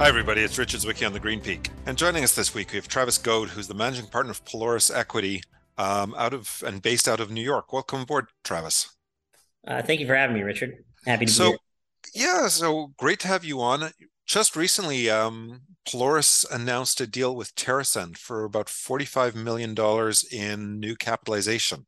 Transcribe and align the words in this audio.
Hi, 0.00 0.08
everybody. 0.08 0.40
It's 0.40 0.56
Richard 0.56 0.80
Zwicky 0.80 1.06
on 1.06 1.12
the 1.12 1.20
Green 1.20 1.42
Peak. 1.42 1.68
And 1.84 1.94
joining 1.94 2.24
us 2.24 2.34
this 2.34 2.54
week, 2.54 2.72
we 2.72 2.76
have 2.76 2.88
Travis 2.88 3.18
Goad, 3.18 3.50
who's 3.50 3.68
the 3.68 3.74
managing 3.74 4.06
partner 4.06 4.30
of 4.30 4.42
Pelorus 4.46 4.90
Equity 4.90 5.42
um, 5.76 6.14
out 6.16 6.32
of 6.32 6.64
and 6.66 6.80
based 6.80 7.06
out 7.06 7.20
of 7.20 7.30
New 7.30 7.42
York. 7.42 7.70
Welcome 7.70 8.00
aboard, 8.00 8.28
Travis. 8.42 8.96
Uh, 9.68 9.82
thank 9.82 10.00
you 10.00 10.06
for 10.06 10.16
having 10.16 10.34
me, 10.34 10.42
Richard. 10.42 10.82
Happy 11.04 11.26
to 11.26 11.30
so, 11.30 11.44
be 11.44 11.58
here. 12.14 12.28
Yeah, 12.28 12.48
so 12.48 12.94
great 12.96 13.20
to 13.20 13.28
have 13.28 13.44
you 13.44 13.60
on. 13.60 13.90
Just 14.24 14.56
recently, 14.56 15.10
um, 15.10 15.60
Pelorus 15.86 16.50
announced 16.50 17.02
a 17.02 17.06
deal 17.06 17.36
with 17.36 17.54
TerrAscend 17.54 18.16
for 18.16 18.44
about 18.44 18.68
$45 18.68 19.34
million 19.34 19.76
in 20.32 20.80
new 20.80 20.96
capitalization. 20.96 21.84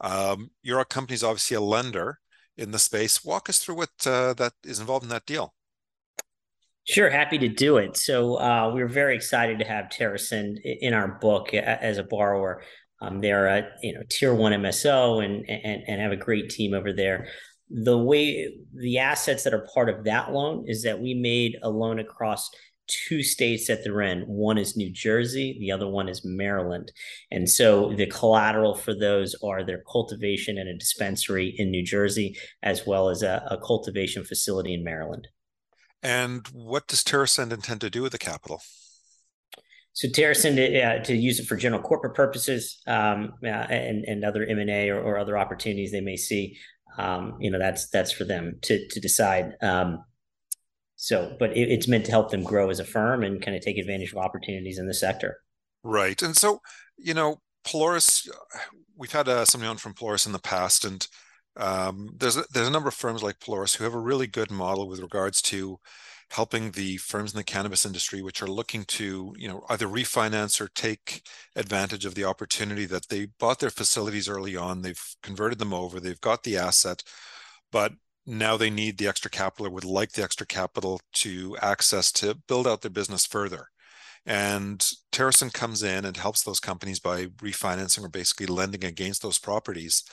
Um, 0.00 0.52
your 0.62 0.82
company 0.86 1.16
is 1.16 1.22
obviously 1.22 1.58
a 1.58 1.60
lender 1.60 2.20
in 2.56 2.70
the 2.70 2.78
space. 2.78 3.22
Walk 3.22 3.50
us 3.50 3.58
through 3.58 3.74
what 3.74 3.90
uh, 4.06 4.32
that 4.32 4.54
is 4.64 4.80
involved 4.80 5.04
in 5.04 5.10
that 5.10 5.26
deal. 5.26 5.52
Sure, 6.84 7.08
happy 7.10 7.38
to 7.38 7.48
do 7.48 7.76
it. 7.76 7.96
So 7.96 8.34
uh, 8.40 8.72
we 8.74 8.82
are 8.82 8.88
very 8.88 9.14
excited 9.14 9.58
to 9.60 9.64
have 9.64 9.86
TerrAscend 9.86 10.56
in 10.64 10.94
our 10.94 11.18
book 11.20 11.54
as 11.54 11.98
a 11.98 12.02
borrower. 12.02 12.62
Um, 13.00 13.20
they're 13.20 13.46
a 13.46 13.68
you 13.82 13.94
know 13.94 14.02
tier 14.08 14.34
one 14.34 14.52
MSO 14.52 15.24
and, 15.24 15.48
and 15.48 15.82
and 15.86 16.00
have 16.00 16.12
a 16.12 16.16
great 16.16 16.50
team 16.50 16.74
over 16.74 16.92
there. 16.92 17.28
The 17.70 17.96
way 17.96 18.52
the 18.74 18.98
assets 18.98 19.44
that 19.44 19.54
are 19.54 19.66
part 19.72 19.88
of 19.88 20.04
that 20.04 20.32
loan 20.32 20.64
is 20.66 20.82
that 20.82 21.00
we 21.00 21.14
made 21.14 21.56
a 21.62 21.70
loan 21.70 22.00
across 22.00 22.50
two 22.88 23.22
states 23.22 23.68
that 23.68 23.84
they're 23.84 24.02
in. 24.02 24.22
One 24.22 24.58
is 24.58 24.76
New 24.76 24.90
Jersey, 24.90 25.56
the 25.60 25.70
other 25.70 25.88
one 25.88 26.08
is 26.08 26.24
Maryland. 26.24 26.92
And 27.30 27.48
so 27.48 27.94
the 27.94 28.06
collateral 28.06 28.74
for 28.74 28.94
those 28.94 29.36
are 29.42 29.64
their 29.64 29.82
cultivation 29.90 30.58
and 30.58 30.68
a 30.68 30.76
dispensary 30.76 31.54
in 31.56 31.70
New 31.70 31.84
Jersey, 31.84 32.36
as 32.62 32.86
well 32.86 33.08
as 33.08 33.22
a, 33.22 33.46
a 33.50 33.58
cultivation 33.64 34.24
facility 34.24 34.74
in 34.74 34.84
Maryland. 34.84 35.28
And 36.02 36.46
what 36.48 36.88
does 36.88 37.04
TerrAscend 37.04 37.52
intend 37.52 37.80
to 37.82 37.90
do 37.90 38.02
with 38.02 38.12
the 38.12 38.18
capital? 38.18 38.62
So 39.94 40.08
TerrAscend 40.08 40.56
uh, 40.84 41.04
to 41.04 41.14
use 41.14 41.38
it 41.38 41.46
for 41.46 41.56
general 41.56 41.82
corporate 41.82 42.14
purposes 42.14 42.80
um, 42.86 43.34
uh, 43.44 43.48
and 43.48 44.04
and 44.04 44.24
other 44.24 44.44
M 44.44 44.58
and 44.58 44.70
A 44.70 44.88
or, 44.88 45.00
or, 45.00 45.18
other 45.18 45.36
opportunities 45.36 45.92
they 45.92 46.00
may 46.00 46.16
see. 46.16 46.56
Um, 46.96 47.36
you 47.40 47.50
know 47.50 47.58
that's 47.58 47.88
that's 47.90 48.10
for 48.10 48.24
them 48.24 48.58
to 48.62 48.88
to 48.88 49.00
decide. 49.00 49.52
Um, 49.60 50.02
so, 50.96 51.36
but 51.38 51.50
it, 51.56 51.68
it's 51.70 51.88
meant 51.88 52.06
to 52.06 52.10
help 52.10 52.30
them 52.30 52.42
grow 52.42 52.70
as 52.70 52.80
a 52.80 52.84
firm 52.84 53.22
and 53.22 53.42
kind 53.42 53.56
of 53.56 53.62
take 53.62 53.76
advantage 53.76 54.12
of 54.12 54.18
opportunities 54.18 54.78
in 54.78 54.86
the 54.86 54.94
sector. 54.94 55.38
Right, 55.82 56.20
and 56.22 56.36
so 56.36 56.60
you 56.96 57.12
know 57.12 57.40
Pelorus, 57.64 58.28
we've 58.96 59.12
had 59.12 59.28
uh, 59.28 59.44
somebody 59.44 59.68
on 59.68 59.76
from 59.76 59.94
Pelorus 59.94 60.26
in 60.26 60.32
the 60.32 60.38
past, 60.38 60.86
and 60.86 61.06
um, 61.56 62.10
there's 62.16 62.36
a, 62.36 62.44
there's 62.52 62.68
a 62.68 62.70
number 62.70 62.88
of 62.88 62.94
firms 62.94 63.22
like 63.22 63.38
Pelorus 63.40 63.76
who 63.76 63.84
have 63.84 63.94
a 63.94 63.98
really 63.98 64.26
good 64.26 64.50
model 64.50 64.88
with 64.88 65.00
regards 65.00 65.42
to 65.42 65.78
helping 66.30 66.70
the 66.70 66.96
firms 66.96 67.34
in 67.34 67.36
the 67.36 67.44
cannabis 67.44 67.84
industry 67.84 68.22
which 68.22 68.40
are 68.40 68.46
looking 68.46 68.84
to 68.84 69.34
you 69.36 69.46
know 69.46 69.62
either 69.68 69.86
refinance 69.86 70.60
or 70.62 70.68
take 70.68 71.22
advantage 71.56 72.06
of 72.06 72.14
the 72.14 72.24
opportunity 72.24 72.86
that 72.86 73.08
they 73.08 73.26
bought 73.38 73.58
their 73.58 73.70
facilities 73.70 74.28
early 74.28 74.56
on. 74.56 74.82
They've 74.82 75.02
converted 75.22 75.58
them 75.58 75.74
over. 75.74 76.00
They've 76.00 76.20
got 76.20 76.42
the 76.42 76.56
asset 76.56 77.02
but 77.72 77.92
now 78.26 78.56
they 78.56 78.70
need 78.70 78.98
the 78.98 79.08
extra 79.08 79.30
capital 79.30 79.66
or 79.66 79.70
would 79.70 79.84
like 79.84 80.12
the 80.12 80.22
extra 80.22 80.46
capital 80.46 81.00
to 81.14 81.56
access 81.60 82.12
to 82.12 82.36
build 82.46 82.68
out 82.68 82.82
their 82.82 82.90
business 82.90 83.26
further. 83.26 83.66
And 84.24 84.78
TerrAscend 85.10 85.52
comes 85.54 85.82
in 85.82 86.04
and 86.04 86.16
helps 86.16 86.44
those 86.44 86.60
companies 86.60 87.00
by 87.00 87.26
refinancing 87.26 88.04
or 88.04 88.08
basically 88.08 88.46
lending 88.46 88.84
against 88.84 89.22
those 89.22 89.40
properties 89.40 90.04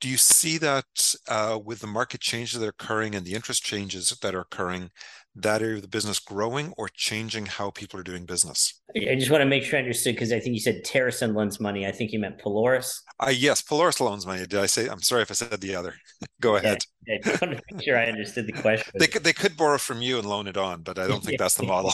do 0.00 0.08
you 0.08 0.16
see 0.16 0.58
that 0.58 1.14
uh, 1.28 1.58
with 1.62 1.80
the 1.80 1.86
market 1.86 2.20
changes 2.20 2.58
that 2.58 2.66
are 2.66 2.70
occurring 2.70 3.14
and 3.14 3.26
the 3.26 3.34
interest 3.34 3.64
changes 3.64 4.16
that 4.22 4.34
are 4.34 4.40
occurring, 4.40 4.90
that 5.34 5.62
area 5.62 5.76
of 5.76 5.82
the 5.82 5.88
business 5.88 6.18
growing 6.18 6.72
or 6.76 6.88
changing 6.88 7.46
how 7.46 7.70
people 7.70 7.98
are 7.98 8.04
doing 8.04 8.24
business? 8.24 8.80
I 8.96 9.14
just 9.16 9.30
want 9.30 9.42
to 9.42 9.46
make 9.46 9.64
sure 9.64 9.78
I 9.78 9.82
understood 9.82 10.14
because 10.14 10.32
I 10.32 10.40
think 10.40 10.54
you 10.54 10.60
said 10.60 10.84
TerrAscend 10.84 11.34
lends 11.34 11.60
money. 11.60 11.86
I 11.86 11.92
think 11.92 12.12
you 12.12 12.18
meant 12.18 12.38
Pelorus. 12.38 13.00
Uh, 13.20 13.30
yes, 13.30 13.60
Pelorus 13.62 14.00
loans 14.00 14.26
money. 14.26 14.46
Did 14.46 14.60
I 14.60 14.66
say? 14.66 14.88
I'm 14.88 15.02
sorry 15.02 15.22
if 15.22 15.30
I 15.30 15.34
said 15.34 15.60
the 15.60 15.74
other. 15.74 15.94
Go 16.40 16.56
ahead. 16.56 16.78
Yeah, 17.06 17.16
I 17.16 17.18
just 17.28 17.42
want 17.42 17.56
to 17.56 17.62
make 17.72 17.84
sure 17.84 17.98
I 17.98 18.06
understood 18.06 18.46
the 18.46 18.52
question. 18.52 18.92
they 18.98 19.06
could 19.06 19.24
they 19.24 19.32
could 19.32 19.56
borrow 19.56 19.78
from 19.78 20.00
you 20.00 20.18
and 20.18 20.28
loan 20.28 20.46
it 20.46 20.56
on, 20.56 20.82
but 20.82 20.98
I 20.98 21.06
don't 21.06 21.22
think 21.24 21.38
that's 21.38 21.56
the 21.56 21.66
model. 21.66 21.92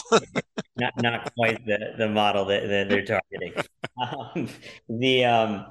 not 0.77 0.93
not 0.97 1.33
quite 1.35 1.65
the 1.65 1.93
the 1.97 2.07
model 2.07 2.45
that, 2.45 2.67
that 2.67 2.89
they're 2.89 3.05
targeting. 3.05 3.53
Um, 3.97 4.49
the 4.89 5.23
um, 5.23 5.65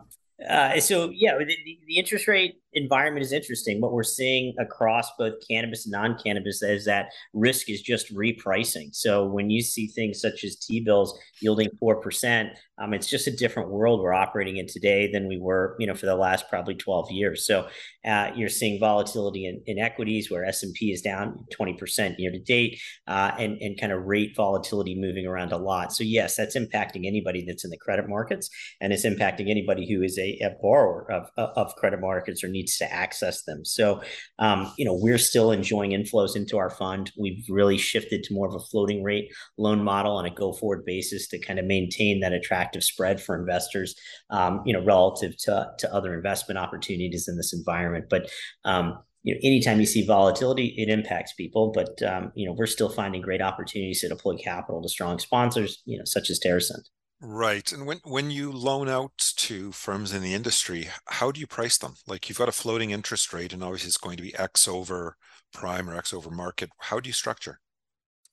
uh, 0.48 0.80
so 0.80 1.10
yeah, 1.10 1.36
the, 1.38 1.56
the, 1.86 1.98
interest 1.98 2.26
rate 2.28 2.60
environment 2.74 3.24
is 3.24 3.32
interesting. 3.32 3.80
What 3.80 3.92
we're 3.92 4.02
seeing 4.02 4.54
across 4.58 5.08
both 5.18 5.34
cannabis 5.48 5.86
and 5.86 5.92
non-cannabis 5.92 6.62
is 6.62 6.84
that 6.84 7.08
risk 7.32 7.70
is 7.70 7.82
just 7.82 8.14
repricing. 8.14 8.94
So 8.94 9.24
when 9.24 9.50
you 9.50 9.62
see 9.62 9.86
things 9.86 10.20
such 10.20 10.44
as 10.44 10.56
T-bills 10.56 11.18
yielding 11.40 11.68
four 11.78 12.00
percent, 12.00 12.50
um, 12.78 12.92
it's 12.92 13.06
just 13.06 13.28
a 13.28 13.30
different 13.30 13.70
world 13.70 14.00
we're 14.00 14.12
operating 14.12 14.56
in 14.56 14.66
today 14.66 15.10
than 15.10 15.28
we 15.28 15.38
were, 15.38 15.76
you 15.78 15.86
know, 15.86 15.94
for 15.94 16.06
the 16.06 16.16
last 16.16 16.48
probably 16.48 16.74
12 16.74 17.10
years. 17.12 17.46
So 17.46 17.68
uh, 18.04 18.30
you're 18.34 18.48
seeing 18.48 18.80
volatility 18.80 19.46
in, 19.46 19.62
in 19.66 19.78
equities 19.78 20.30
where 20.30 20.44
S&P 20.44 20.90
is 20.90 21.00
down 21.00 21.44
20% 21.56 22.18
year 22.18 22.32
to 22.32 22.38
date 22.40 22.80
uh, 23.06 23.30
and, 23.38 23.58
and 23.62 23.78
kind 23.80 23.92
of 23.92 24.04
rate 24.04 24.34
volatility 24.34 24.96
moving 24.96 25.24
around 25.24 25.52
a 25.52 25.56
lot. 25.56 25.92
So 25.92 26.02
yes, 26.02 26.34
that's 26.34 26.56
impacting 26.56 27.06
anybody 27.06 27.44
that's 27.46 27.64
in 27.64 27.70
the 27.70 27.78
credit 27.78 28.08
markets 28.08 28.50
and 28.80 28.92
it's 28.92 29.06
impacting 29.06 29.50
anybody 29.50 29.88
who 29.88 30.02
is 30.02 30.18
a, 30.18 30.38
a 30.42 30.50
borrower 30.60 31.10
of, 31.12 31.30
of 31.36 31.76
credit 31.76 32.00
markets 32.00 32.42
or 32.42 32.48
needs 32.48 32.63
to 32.66 32.92
access 32.92 33.44
them. 33.44 33.64
So, 33.64 34.02
um, 34.38 34.72
you 34.76 34.84
know, 34.84 34.94
we're 34.94 35.18
still 35.18 35.52
enjoying 35.52 35.90
inflows 35.90 36.36
into 36.36 36.58
our 36.58 36.70
fund. 36.70 37.12
We've 37.18 37.44
really 37.48 37.78
shifted 37.78 38.22
to 38.24 38.34
more 38.34 38.48
of 38.48 38.54
a 38.54 38.64
floating 38.64 39.02
rate 39.02 39.32
loan 39.58 39.82
model 39.82 40.16
on 40.16 40.26
a 40.26 40.30
go 40.30 40.52
forward 40.52 40.84
basis 40.84 41.28
to 41.28 41.38
kind 41.38 41.58
of 41.58 41.64
maintain 41.64 42.20
that 42.20 42.32
attractive 42.32 42.84
spread 42.84 43.20
for 43.20 43.38
investors, 43.38 43.94
um, 44.30 44.62
you 44.64 44.72
know, 44.72 44.84
relative 44.84 45.36
to, 45.38 45.70
to 45.78 45.94
other 45.94 46.14
investment 46.14 46.58
opportunities 46.58 47.28
in 47.28 47.36
this 47.36 47.52
environment. 47.52 48.06
But 48.10 48.30
um, 48.64 48.98
you 49.24 49.34
know, 49.34 49.40
anytime 49.42 49.80
you 49.80 49.86
see 49.86 50.06
volatility, 50.06 50.74
it 50.76 50.90
impacts 50.90 51.32
people. 51.32 51.72
But 51.72 52.00
um, 52.02 52.30
you 52.34 52.46
know, 52.46 52.52
we're 52.52 52.66
still 52.66 52.90
finding 52.90 53.22
great 53.22 53.40
opportunities 53.40 54.02
to 54.02 54.08
deploy 54.08 54.36
capital 54.36 54.82
to 54.82 54.88
strong 54.88 55.18
sponsors, 55.18 55.82
you 55.86 55.98
know, 55.98 56.04
such 56.04 56.30
as 56.30 56.38
TerrAscend. 56.38 56.82
Right. 57.26 57.72
And 57.72 57.86
when 57.86 58.00
when 58.04 58.30
you 58.30 58.52
loan 58.52 58.86
out 58.86 59.16
to 59.36 59.72
firms 59.72 60.12
in 60.12 60.20
the 60.20 60.34
industry, 60.34 60.90
how 61.06 61.32
do 61.32 61.40
you 61.40 61.46
price 61.46 61.78
them? 61.78 61.94
Like 62.06 62.28
you've 62.28 62.36
got 62.36 62.50
a 62.50 62.52
floating 62.52 62.90
interest 62.90 63.32
rate, 63.32 63.54
and 63.54 63.64
obviously 63.64 63.88
it's 63.88 63.96
going 63.96 64.18
to 64.18 64.22
be 64.22 64.36
X 64.36 64.68
over 64.68 65.16
prime 65.50 65.88
or 65.88 65.96
X 65.96 66.12
over 66.12 66.30
market. 66.30 66.68
How 66.76 67.00
do 67.00 67.08
you 67.08 67.14
structure? 67.14 67.60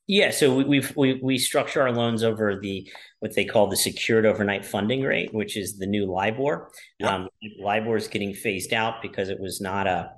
Yeah, 0.07 0.31
so 0.31 0.53
we, 0.53 0.65
we've 0.65 0.93
we 0.97 1.21
we 1.23 1.37
structure 1.37 1.81
our 1.81 1.93
loans 1.93 2.21
over 2.21 2.59
the 2.59 2.91
what 3.19 3.33
they 3.33 3.45
call 3.45 3.67
the 3.67 3.77
secured 3.77 4.25
overnight 4.25 4.65
funding 4.65 5.03
rate, 5.03 5.33
which 5.33 5.55
is 5.55 5.77
the 5.77 5.87
new 5.87 6.05
LIBOR. 6.11 6.69
Yep. 6.99 7.09
Um, 7.09 7.29
LIBOR 7.61 7.95
is 7.95 8.09
getting 8.09 8.33
phased 8.33 8.73
out 8.73 9.01
because 9.01 9.29
it 9.29 9.39
was 9.39 9.61
not 9.61 9.87
a 9.87 10.11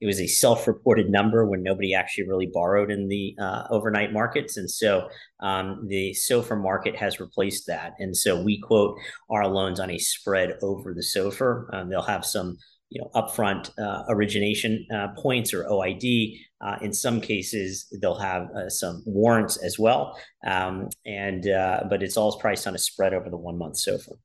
it 0.00 0.06
was 0.06 0.20
a 0.20 0.26
self-reported 0.26 1.10
number 1.10 1.44
when 1.46 1.62
nobody 1.62 1.94
actually 1.94 2.28
really 2.28 2.50
borrowed 2.52 2.90
in 2.90 3.08
the 3.08 3.34
uh, 3.38 3.64
overnight 3.70 4.12
markets, 4.12 4.56
and 4.56 4.70
so 4.70 5.08
um, 5.40 5.86
the 5.88 6.12
SOFR 6.12 6.60
market 6.60 6.96
has 6.96 7.20
replaced 7.20 7.66
that. 7.66 7.94
And 7.98 8.16
so 8.16 8.42
we 8.42 8.60
quote 8.60 8.98
our 9.30 9.46
loans 9.46 9.80
on 9.80 9.90
a 9.90 9.98
spread 9.98 10.58
over 10.62 10.94
the 10.94 11.02
SOFR. 11.02 11.74
Um, 11.74 11.90
they'll 11.90 12.02
have 12.02 12.24
some 12.24 12.56
you 12.90 13.00
know 13.00 13.10
upfront 13.14 13.70
uh, 13.78 14.04
origination 14.08 14.86
uh, 14.92 15.08
points 15.16 15.54
or 15.54 15.64
OID. 15.64 16.40
Uh, 16.60 16.76
in 16.82 16.92
some 16.92 17.20
cases, 17.20 17.86
they'll 18.02 18.18
have 18.18 18.50
uh, 18.50 18.68
some 18.68 19.02
warrants 19.06 19.56
as 19.58 19.78
well, 19.78 20.18
um, 20.46 20.88
and 21.06 21.48
uh, 21.48 21.84
but 21.88 22.02
it's 22.02 22.16
all 22.16 22.38
priced 22.38 22.66
on 22.66 22.74
a 22.74 22.78
spread 22.78 23.14
over 23.14 23.30
the 23.30 23.36
one 23.36 23.56
month 23.56 23.76
SOFR. 23.76 24.16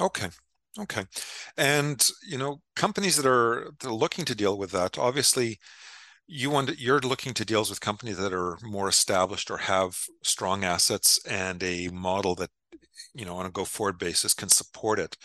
Okay, 0.00 0.28
okay, 0.78 1.04
and 1.56 2.08
you 2.28 2.38
know 2.38 2.60
companies 2.76 3.16
that 3.16 3.26
are, 3.26 3.72
that 3.80 3.88
are 3.88 3.94
looking 3.94 4.24
to 4.26 4.34
deal 4.34 4.58
with 4.58 4.70
that, 4.72 4.98
obviously. 4.98 5.58
You 6.28 6.50
want 6.50 6.78
you're 6.80 7.00
looking 7.00 7.34
to 7.34 7.44
deals 7.44 7.68
with 7.68 7.80
companies 7.80 8.16
that 8.18 8.32
are 8.32 8.56
more 8.62 8.88
established 8.88 9.50
or 9.50 9.58
have 9.58 9.98
strong 10.22 10.64
assets 10.64 11.20
and 11.26 11.62
a 11.62 11.88
model 11.88 12.34
that 12.36 12.50
you 13.14 13.24
know 13.26 13.36
on 13.36 13.46
a 13.46 13.50
go 13.50 13.64
forward 13.64 13.98
basis 13.98 14.34
can 14.34 14.48
support 14.48 14.98
it. 14.98 15.16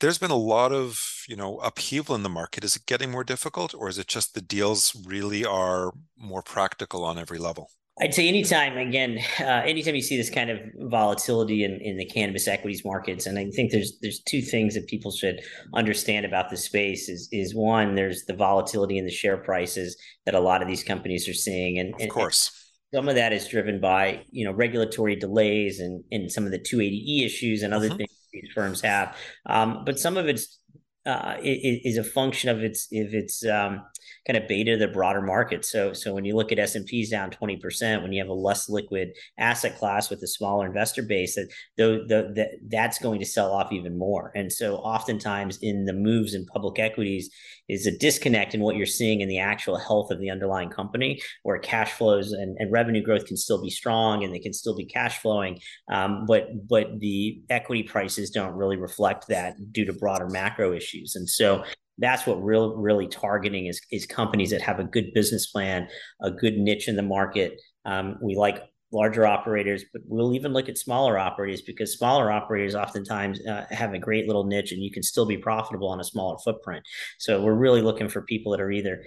There's 0.00 0.18
been 0.18 0.30
a 0.30 0.36
lot 0.36 0.72
of 0.72 1.00
you 1.28 1.36
know 1.36 1.58
upheaval 1.58 2.14
in 2.16 2.22
the 2.22 2.28
market. 2.30 2.64
Is 2.64 2.76
it 2.76 2.86
getting 2.86 3.10
more 3.10 3.24
difficult 3.24 3.74
or 3.74 3.88
is 3.88 3.98
it 3.98 4.08
just 4.08 4.34
the 4.34 4.40
deals 4.42 4.94
really 5.06 5.44
are 5.44 5.92
more 6.18 6.42
practical 6.42 7.04
on 7.04 7.18
every 7.18 7.38
level 7.38 7.70
I'd 7.98 8.12
say 8.12 8.28
anytime, 8.28 8.76
again, 8.76 9.18
uh, 9.40 9.62
anytime 9.64 9.94
you 9.94 10.02
see 10.02 10.18
this 10.18 10.28
kind 10.28 10.50
of 10.50 10.60
volatility 10.80 11.64
in, 11.64 11.80
in 11.80 11.96
the 11.96 12.04
cannabis 12.04 12.46
equities 12.46 12.84
markets, 12.84 13.24
and 13.24 13.38
I 13.38 13.48
think 13.50 13.72
there's 13.72 13.98
there's 14.02 14.20
two 14.20 14.42
things 14.42 14.74
that 14.74 14.86
people 14.86 15.10
should 15.10 15.40
understand 15.72 16.26
about 16.26 16.50
the 16.50 16.58
space 16.58 17.08
is 17.08 17.28
is 17.32 17.54
one, 17.54 17.94
there's 17.94 18.24
the 18.26 18.34
volatility 18.34 18.98
in 18.98 19.06
the 19.06 19.10
share 19.10 19.38
prices 19.38 19.96
that 20.26 20.34
a 20.34 20.40
lot 20.40 20.60
of 20.60 20.68
these 20.68 20.84
companies 20.84 21.26
are 21.26 21.34
seeing, 21.34 21.78
and 21.78 21.94
of 22.00 22.08
course. 22.10 22.50
And 22.92 22.98
some 22.98 23.08
of 23.08 23.14
that 23.14 23.32
is 23.32 23.48
driven 23.48 23.80
by 23.80 24.24
you 24.30 24.44
know 24.44 24.52
regulatory 24.52 25.16
delays 25.16 25.80
and, 25.80 26.04
and 26.12 26.30
some 26.30 26.44
of 26.44 26.50
the 26.50 26.58
280e 26.58 27.24
issues 27.24 27.62
and 27.62 27.72
other 27.72 27.88
mm-hmm. 27.88 27.96
things 27.96 28.10
these 28.32 28.52
firms 28.54 28.82
have. 28.82 29.16
Um, 29.46 29.84
but 29.86 29.98
some 29.98 30.18
of 30.18 30.26
it's 30.26 30.58
uh, 31.06 31.36
is, 31.42 31.96
a 31.96 32.04
function 32.04 32.50
of 32.50 32.62
its 32.62 32.88
if 32.90 33.14
its 33.14 33.44
um, 33.46 33.82
kind 34.26 34.36
of 34.36 34.48
beta 34.48 34.76
the 34.76 34.88
broader 34.88 35.22
market. 35.22 35.64
So 35.64 35.92
so 35.92 36.12
when 36.12 36.24
you 36.24 36.34
look 36.34 36.52
at 36.52 36.58
S 36.58 36.74
and 36.74 36.84
P's 36.84 37.10
down 37.10 37.30
twenty 37.30 37.56
percent, 37.56 38.02
when 38.02 38.12
you 38.12 38.20
have 38.22 38.28
a 38.28 38.34
less 38.34 38.68
liquid 38.68 39.08
asset 39.38 39.78
class 39.78 40.10
with 40.10 40.22
a 40.22 40.26
smaller 40.26 40.66
investor 40.66 41.02
base, 41.02 41.36
that 41.36 41.48
the, 41.76 42.04
the 42.08 42.46
that's 42.68 42.98
going 42.98 43.20
to 43.20 43.26
sell 43.26 43.52
off 43.52 43.72
even 43.72 43.96
more. 43.96 44.32
And 44.34 44.52
so 44.52 44.76
oftentimes 44.76 45.58
in 45.62 45.84
the 45.84 45.92
moves 45.92 46.34
in 46.34 46.44
public 46.46 46.78
equities 46.78 47.30
is 47.68 47.86
a 47.86 47.98
disconnect 47.98 48.54
in 48.54 48.60
what 48.60 48.76
you're 48.76 48.86
seeing 48.86 49.20
in 49.20 49.28
the 49.28 49.40
actual 49.40 49.76
health 49.76 50.12
of 50.12 50.20
the 50.20 50.30
underlying 50.30 50.70
company, 50.70 51.20
where 51.42 51.58
cash 51.58 51.92
flows 51.92 52.30
and, 52.32 52.56
and 52.60 52.70
revenue 52.70 53.02
growth 53.02 53.26
can 53.26 53.36
still 53.36 53.60
be 53.60 53.70
strong 53.70 54.22
and 54.22 54.32
they 54.32 54.38
can 54.38 54.52
still 54.52 54.76
be 54.76 54.84
cash 54.84 55.18
flowing, 55.18 55.58
um, 55.90 56.26
but 56.26 56.48
but 56.68 57.00
the 57.00 57.40
equity 57.50 57.82
prices 57.82 58.30
don't 58.30 58.54
really 58.54 58.76
reflect 58.76 59.26
that 59.28 59.54
due 59.72 59.84
to 59.84 59.92
broader 59.92 60.28
macro 60.28 60.72
issues. 60.72 60.95
And 61.14 61.28
so 61.28 61.64
that's 61.98 62.26
what 62.26 62.42
real 62.42 62.76
really 62.76 63.08
targeting 63.08 63.66
is 63.66 63.80
is 63.90 64.06
companies 64.06 64.50
that 64.50 64.62
have 64.62 64.78
a 64.78 64.84
good 64.84 65.12
business 65.14 65.46
plan, 65.46 65.88
a 66.20 66.30
good 66.30 66.58
niche 66.58 66.88
in 66.88 66.96
the 66.96 67.02
market. 67.02 67.60
Um, 67.84 68.18
we 68.20 68.36
like 68.36 68.62
larger 68.92 69.26
operators, 69.26 69.84
but 69.92 70.02
we'll 70.06 70.34
even 70.34 70.52
look 70.52 70.68
at 70.68 70.78
smaller 70.78 71.18
operators 71.18 71.62
because 71.62 71.96
smaller 71.96 72.30
operators 72.30 72.74
oftentimes 72.74 73.44
uh, 73.46 73.66
have 73.70 73.94
a 73.94 73.98
great 73.98 74.26
little 74.26 74.44
niche, 74.44 74.72
and 74.72 74.82
you 74.82 74.90
can 74.90 75.02
still 75.02 75.26
be 75.26 75.36
profitable 75.36 75.88
on 75.88 76.00
a 76.00 76.04
smaller 76.04 76.36
footprint. 76.44 76.84
So 77.18 77.42
we're 77.42 77.54
really 77.54 77.82
looking 77.82 78.08
for 78.08 78.22
people 78.22 78.52
that 78.52 78.60
are 78.60 78.70
either 78.70 79.02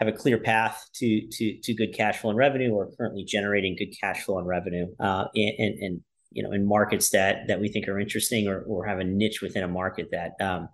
have 0.00 0.08
a 0.08 0.12
clear 0.12 0.38
path 0.38 0.84
to 0.94 1.26
to 1.30 1.58
to 1.62 1.74
good 1.74 1.94
cash 1.94 2.18
flow 2.18 2.30
and 2.30 2.38
revenue, 2.38 2.72
or 2.72 2.90
currently 2.96 3.24
generating 3.24 3.76
good 3.76 3.94
cash 4.00 4.22
flow 4.22 4.38
and 4.38 4.46
revenue, 4.46 4.86
uh, 5.00 5.26
and, 5.34 5.78
and 5.80 6.00
you 6.30 6.42
know 6.42 6.52
in 6.52 6.66
markets 6.66 7.10
that 7.10 7.46
that 7.48 7.60
we 7.60 7.68
think 7.68 7.88
are 7.88 7.98
interesting 7.98 8.48
or, 8.48 8.62
or 8.62 8.86
have 8.86 8.98
a 8.98 9.04
niche 9.04 9.40
within 9.40 9.62
a 9.62 9.68
market 9.68 10.08
that 10.12 10.32
um, 10.40 10.68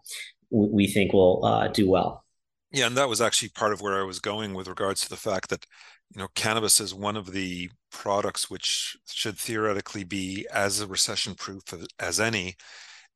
we 0.50 0.86
think 0.86 1.12
will 1.12 1.44
uh, 1.44 1.68
do 1.68 1.88
well. 1.88 2.24
Yeah, 2.72 2.86
and 2.86 2.96
that 2.96 3.08
was 3.08 3.20
actually 3.20 3.48
part 3.50 3.72
of 3.72 3.80
where 3.80 4.00
I 4.00 4.04
was 4.04 4.20
going 4.20 4.54
with 4.54 4.68
regards 4.68 5.00
to 5.02 5.08
the 5.08 5.16
fact 5.16 5.50
that 5.50 5.66
you 6.14 6.20
know 6.20 6.28
cannabis 6.34 6.80
is 6.80 6.94
one 6.94 7.16
of 7.16 7.32
the 7.32 7.70
products 7.90 8.48
which 8.50 8.96
should 9.08 9.38
theoretically 9.38 10.04
be 10.04 10.46
as 10.52 10.84
recession 10.84 11.34
proof 11.34 11.62
as 11.98 12.20
any 12.20 12.56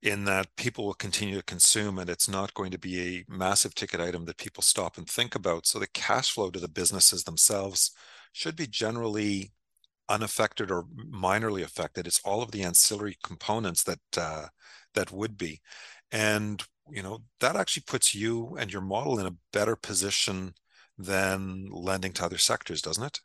in 0.02 0.24
that 0.26 0.54
people 0.56 0.84
will 0.84 0.94
continue 0.94 1.36
to 1.36 1.42
consume 1.44 1.98
and 1.98 2.10
it's 2.10 2.28
not 2.28 2.52
going 2.54 2.70
to 2.70 2.78
be 2.78 3.00
a 3.00 3.24
massive 3.32 3.74
ticket 3.74 4.00
item 4.00 4.26
that 4.26 4.36
people 4.36 4.62
stop 4.62 4.98
and 4.98 5.08
think 5.08 5.34
about. 5.34 5.66
So 5.66 5.78
the 5.78 5.86
cash 5.88 6.30
flow 6.30 6.50
to 6.50 6.60
the 6.60 6.68
businesses 6.68 7.24
themselves 7.24 7.90
should 8.32 8.54
be 8.54 8.66
generally 8.66 9.52
unaffected 10.08 10.70
or 10.70 10.84
minorly 11.10 11.62
affected. 11.62 12.06
It's 12.06 12.20
all 12.24 12.42
of 12.42 12.50
the 12.50 12.62
ancillary 12.62 13.16
components 13.24 13.82
that 13.84 14.00
uh, 14.16 14.46
that 14.94 15.10
would 15.10 15.38
be. 15.38 15.62
And 16.12 16.62
you 16.90 17.02
know 17.02 17.20
that 17.40 17.56
actually 17.56 17.84
puts 17.86 18.14
you 18.14 18.56
and 18.58 18.72
your 18.72 18.82
model 18.82 19.18
in 19.18 19.26
a 19.26 19.36
better 19.52 19.76
position 19.76 20.54
than 20.98 21.68
lending 21.70 22.12
to 22.12 22.24
other 22.24 22.38
sectors 22.38 22.82
doesn't 22.82 23.04
it? 23.04 23.20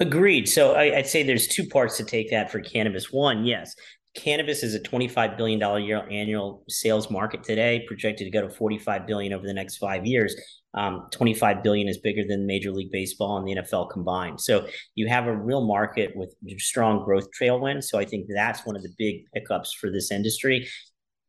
Agreed. 0.00 0.48
So 0.48 0.74
I, 0.74 0.90
would 0.90 1.06
say 1.06 1.22
there's 1.22 1.48
two 1.48 1.66
parts 1.66 1.98
to 1.98 2.04
take 2.04 2.30
that 2.30 2.50
for 2.50 2.60
cannabis. 2.60 3.12
One 3.12 3.44
yes 3.44 3.74
cannabis 4.14 4.62
is 4.62 4.74
a 4.74 4.80
25 4.80 5.36
billion 5.36 5.58
dollar 5.58 5.78
year 5.78 6.06
annual 6.10 6.64
sales 6.68 7.10
market 7.10 7.42
today 7.42 7.84
projected 7.86 8.26
to 8.26 8.30
go 8.30 8.46
to 8.46 8.50
45 8.50 9.06
billion 9.06 9.32
over 9.32 9.46
the 9.46 9.54
next 9.54 9.78
five 9.78 10.04
years. 10.04 10.34
Um, 10.74 11.08
25 11.12 11.62
billion 11.62 11.88
is 11.88 11.98
bigger 11.98 12.22
than 12.26 12.46
major 12.46 12.72
league 12.72 12.90
baseball 12.90 13.36
and 13.36 13.46
the 13.46 13.56
nfl 13.56 13.90
combined. 13.90 14.40
So 14.40 14.66
you 14.94 15.06
have 15.08 15.26
a 15.26 15.36
real 15.36 15.66
market 15.66 16.12
with 16.14 16.34
strong 16.58 17.04
growth 17.04 17.28
tailwind 17.40 17.82
so 17.84 17.98
i 17.98 18.04
think 18.04 18.26
that's 18.34 18.64
one 18.64 18.76
of 18.76 18.82
the 18.82 18.92
big 18.98 19.24
pickups 19.34 19.74
for 19.74 19.90
this 19.90 20.10
industry 20.10 20.68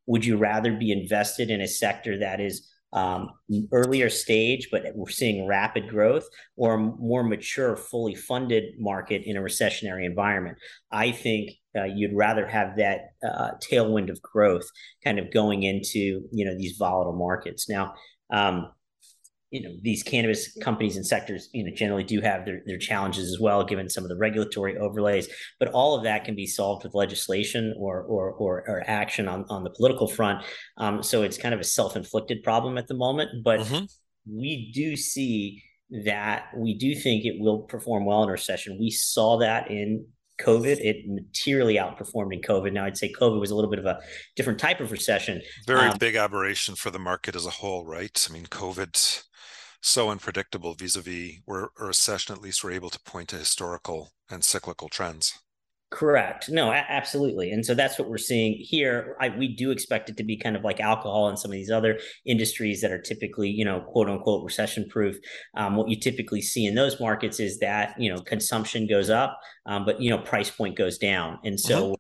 would 0.06 0.26
you 0.26 0.38
rather 0.38 0.74
be 0.74 0.92
invested 0.92 1.50
in 1.50 1.62
a 1.62 1.68
sector 1.68 2.20
that 2.20 2.40
is 2.40 2.70
um, 2.94 3.30
earlier 3.72 4.10
stage, 4.10 4.70
but 4.72 4.84
we're 4.94 5.10
seeing 5.10 5.48
rapid 5.48 5.90
growth, 5.90 6.28
or 6.56 6.76
a 6.76 6.78
more 6.78 7.24
mature, 7.24 7.76
fully 7.76 8.14
funded 8.14 8.76
market 8.78 9.24
in 9.26 9.36
a 9.36 9.42
recessionary 9.42 10.06
environment? 10.06 10.58
I 10.92 11.12
think 11.12 11.52
uh, 11.76 11.86
you'd 11.86 12.14
rather 12.14 12.48
have 12.48 12.78
that 12.78 13.14
uh, 13.28 13.52
tailwind 13.60 14.12
of 14.12 14.22
growth 14.22 14.70
kind 15.04 15.18
of 15.18 15.32
going 15.32 15.64
into 15.64 16.22
you 16.32 16.46
know 16.46 16.56
these 16.56 16.78
volatile 16.78 17.18
markets. 17.18 17.68
Now, 17.68 17.94
um, 18.32 18.72
you 19.54 19.62
know 19.62 19.76
these 19.84 20.02
cannabis 20.02 20.52
companies 20.62 20.98
and 20.98 21.06
sectors 21.06 21.48
you 21.54 21.64
know 21.64 21.72
generally 21.74 22.04
do 22.04 22.20
have 22.20 22.44
their, 22.44 22.62
their 22.66 22.80
challenges 22.80 23.32
as 23.32 23.40
well 23.40 23.64
given 23.64 23.88
some 23.88 24.04
of 24.04 24.10
the 24.10 24.18
regulatory 24.18 24.76
overlays 24.78 25.30
but 25.60 25.70
all 25.70 25.96
of 25.96 26.04
that 26.04 26.26
can 26.26 26.36
be 26.36 26.48
solved 26.48 26.84
with 26.84 26.96
legislation 26.96 27.74
or 27.78 28.02
or 28.02 28.32
or, 28.32 28.64
or 28.68 28.84
action 28.88 29.28
on, 29.28 29.46
on 29.50 29.64
the 29.64 29.70
political 29.70 30.08
front 30.08 30.44
um, 30.78 31.04
so 31.04 31.22
it's 31.22 31.38
kind 31.38 31.54
of 31.54 31.60
a 31.60 31.64
self-inflicted 31.64 32.42
problem 32.44 32.78
at 32.78 32.88
the 32.88 32.96
moment 32.96 33.30
but 33.44 33.60
mm-hmm. 33.60 33.86
we 34.28 34.72
do 34.74 34.96
see 34.96 35.64
that 36.04 36.48
we 36.58 36.74
do 36.74 36.96
think 36.96 37.24
it 37.24 37.40
will 37.40 37.60
perform 37.60 38.06
well 38.06 38.24
in 38.24 38.30
a 38.30 38.32
recession 38.32 38.78
we 38.80 38.90
saw 38.90 39.38
that 39.38 39.70
in 39.70 40.06
COVID. 40.42 40.80
It 40.80 41.08
materially 41.08 41.76
outperformed 41.76 42.34
in 42.34 42.42
COVID. 42.42 42.74
Now, 42.74 42.86
I'd 42.86 42.98
say 42.98 43.14
COVID 43.14 43.40
was 43.40 43.52
a 43.52 43.56
little 43.56 43.70
bit 43.70 43.78
of 43.78 43.86
a 43.86 44.00
different 44.36 44.60
type 44.60 44.80
of 44.80 44.92
recession. 44.92 45.44
Very 45.68 45.88
um, 45.90 45.98
big 46.00 46.16
aberration 46.16 46.74
for 46.74 46.90
the 46.90 46.98
market 46.98 47.36
as 47.36 47.46
a 47.46 47.52
whole, 47.52 47.86
right? 47.86 48.28
I 48.28 48.34
mean, 48.34 48.48
COVID 48.48 49.24
so 49.86 50.10
unpredictable 50.10 50.74
vis-a-vis 50.74 51.40
where 51.46 51.70
a 51.80 51.86
recession 51.86 52.34
at 52.34 52.42
least 52.42 52.64
we're 52.64 52.72
able 52.72 52.90
to 52.90 53.00
point 53.02 53.30
to 53.30 53.36
historical 53.36 54.14
and 54.30 54.44
cyclical 54.44 54.88
trends. 54.88 55.40
Correct. 55.92 56.50
No 56.50 56.72
a- 56.72 56.86
absolutely. 56.90 57.52
And 57.52 57.64
so 57.64 57.76
that's 57.76 58.00
what 58.00 58.10
we're 58.10 58.18
seeing 58.18 58.54
here. 58.58 59.16
I, 59.20 59.30
we 59.30 59.56
do 59.56 59.70
expect 59.70 60.10
it 60.10 60.18
to 60.18 60.24
be 60.24 60.38
kind 60.38 60.56
of 60.56 60.64
like 60.64 60.80
alcohol 60.80 61.28
and 61.28 61.38
some 61.38 61.52
of 61.52 61.54
these 61.54 61.70
other 61.70 62.00
industries 62.26 62.82
that 62.82 62.92
are 62.92 63.02
typically 63.02 63.50
you 63.50 63.64
know 63.64 63.82
quote 63.82 64.10
unquote 64.10 64.44
recession 64.44 64.88
proof 64.90 65.16
um, 65.56 65.76
what 65.76 65.90
you 65.90 66.00
typically 66.00 66.42
see 66.42 66.66
in 66.66 66.74
those 66.74 67.00
markets 67.00 67.40
is 67.40 67.60
that 67.60 67.94
you 68.00 68.12
know 68.12 68.20
consumption 68.22 68.88
goes 68.88 69.12
up 69.12 69.40
um, 69.68 69.86
but 69.86 70.02
you 70.02 70.10
know 70.10 70.18
price 70.18 70.50
point 70.50 70.76
goes 70.76 70.98
down. 70.98 71.38
And 71.44 71.60
so 71.60 71.96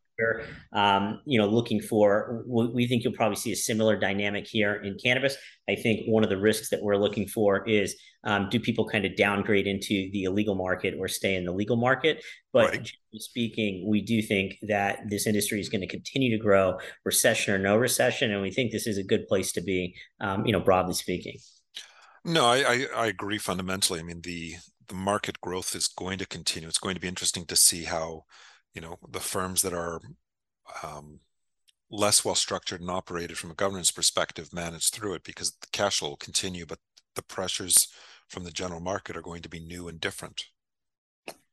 um, 0.73 1.21
you 1.25 1.39
know, 1.39 1.47
looking 1.47 1.81
for, 1.81 2.43
we 2.47 2.87
think 2.87 3.03
you'll 3.03 3.13
probably 3.13 3.35
see 3.35 3.51
a 3.51 3.55
similar 3.55 3.97
dynamic 3.97 4.47
here 4.47 4.75
in 4.75 4.97
cannabis. 5.03 5.35
I 5.69 5.75
think 5.75 6.05
one 6.07 6.23
of 6.23 6.29
the 6.29 6.37
risks 6.37 6.69
that 6.69 6.81
we're 6.81 6.97
looking 6.97 7.27
for 7.27 7.67
is 7.67 7.95
um, 8.23 8.47
do 8.49 8.59
people 8.59 8.87
kind 8.87 9.05
of 9.05 9.15
downgrade 9.15 9.67
into 9.67 10.09
the 10.11 10.23
illegal 10.23 10.55
market 10.55 10.95
or 10.97 11.07
stay 11.07 11.35
in 11.35 11.45
the 11.45 11.51
legal 11.51 11.75
market? 11.75 12.23
But 12.51 12.69
right. 12.71 12.91
speaking, 13.15 13.85
we 13.87 14.01
do 14.01 14.21
think 14.21 14.55
that 14.63 15.09
this 15.09 15.27
industry 15.27 15.59
is 15.59 15.69
going 15.69 15.81
to 15.81 15.87
continue 15.87 16.35
to 16.35 16.41
grow, 16.41 16.77
recession 17.05 17.53
or 17.53 17.57
no 17.57 17.75
recession, 17.75 18.31
and 18.31 18.41
we 18.41 18.51
think 18.51 18.71
this 18.71 18.87
is 18.87 18.97
a 18.97 19.03
good 19.03 19.27
place 19.27 19.51
to 19.53 19.61
be. 19.61 19.95
Um, 20.19 20.45
you 20.45 20.53
know, 20.53 20.59
broadly 20.59 20.93
speaking. 20.93 21.37
No, 22.25 22.45
I, 22.45 22.57
I, 22.57 22.85
I 22.95 23.07
agree 23.07 23.37
fundamentally. 23.37 23.99
I 23.99 24.03
mean 24.03 24.21
the 24.21 24.55
the 24.87 24.95
market 24.95 25.41
growth 25.41 25.75
is 25.75 25.87
going 25.87 26.17
to 26.19 26.25
continue. 26.25 26.67
It's 26.67 26.79
going 26.79 26.95
to 26.95 27.01
be 27.01 27.07
interesting 27.07 27.45
to 27.45 27.55
see 27.55 27.85
how 27.85 28.25
you 28.73 28.81
know 28.81 28.97
the 29.09 29.19
firms 29.19 29.61
that 29.61 29.73
are 29.73 30.01
um, 30.83 31.19
less 31.89 32.25
well 32.25 32.35
structured 32.35 32.81
and 32.81 32.89
operated 32.89 33.37
from 33.37 33.51
a 33.51 33.55
governance 33.55 33.91
perspective 33.91 34.53
manage 34.53 34.89
through 34.89 35.13
it 35.13 35.23
because 35.23 35.51
the 35.61 35.67
cash 35.71 35.99
flow 35.99 36.09
will 36.09 36.17
continue, 36.17 36.65
but 36.65 36.79
the 37.15 37.21
pressures 37.21 37.87
from 38.27 38.43
the 38.43 38.51
general 38.51 38.79
market 38.79 39.15
are 39.15 39.21
going 39.21 39.43
to 39.43 39.49
be 39.49 39.59
new 39.59 39.87
and 39.87 40.01
different. 40.01 40.45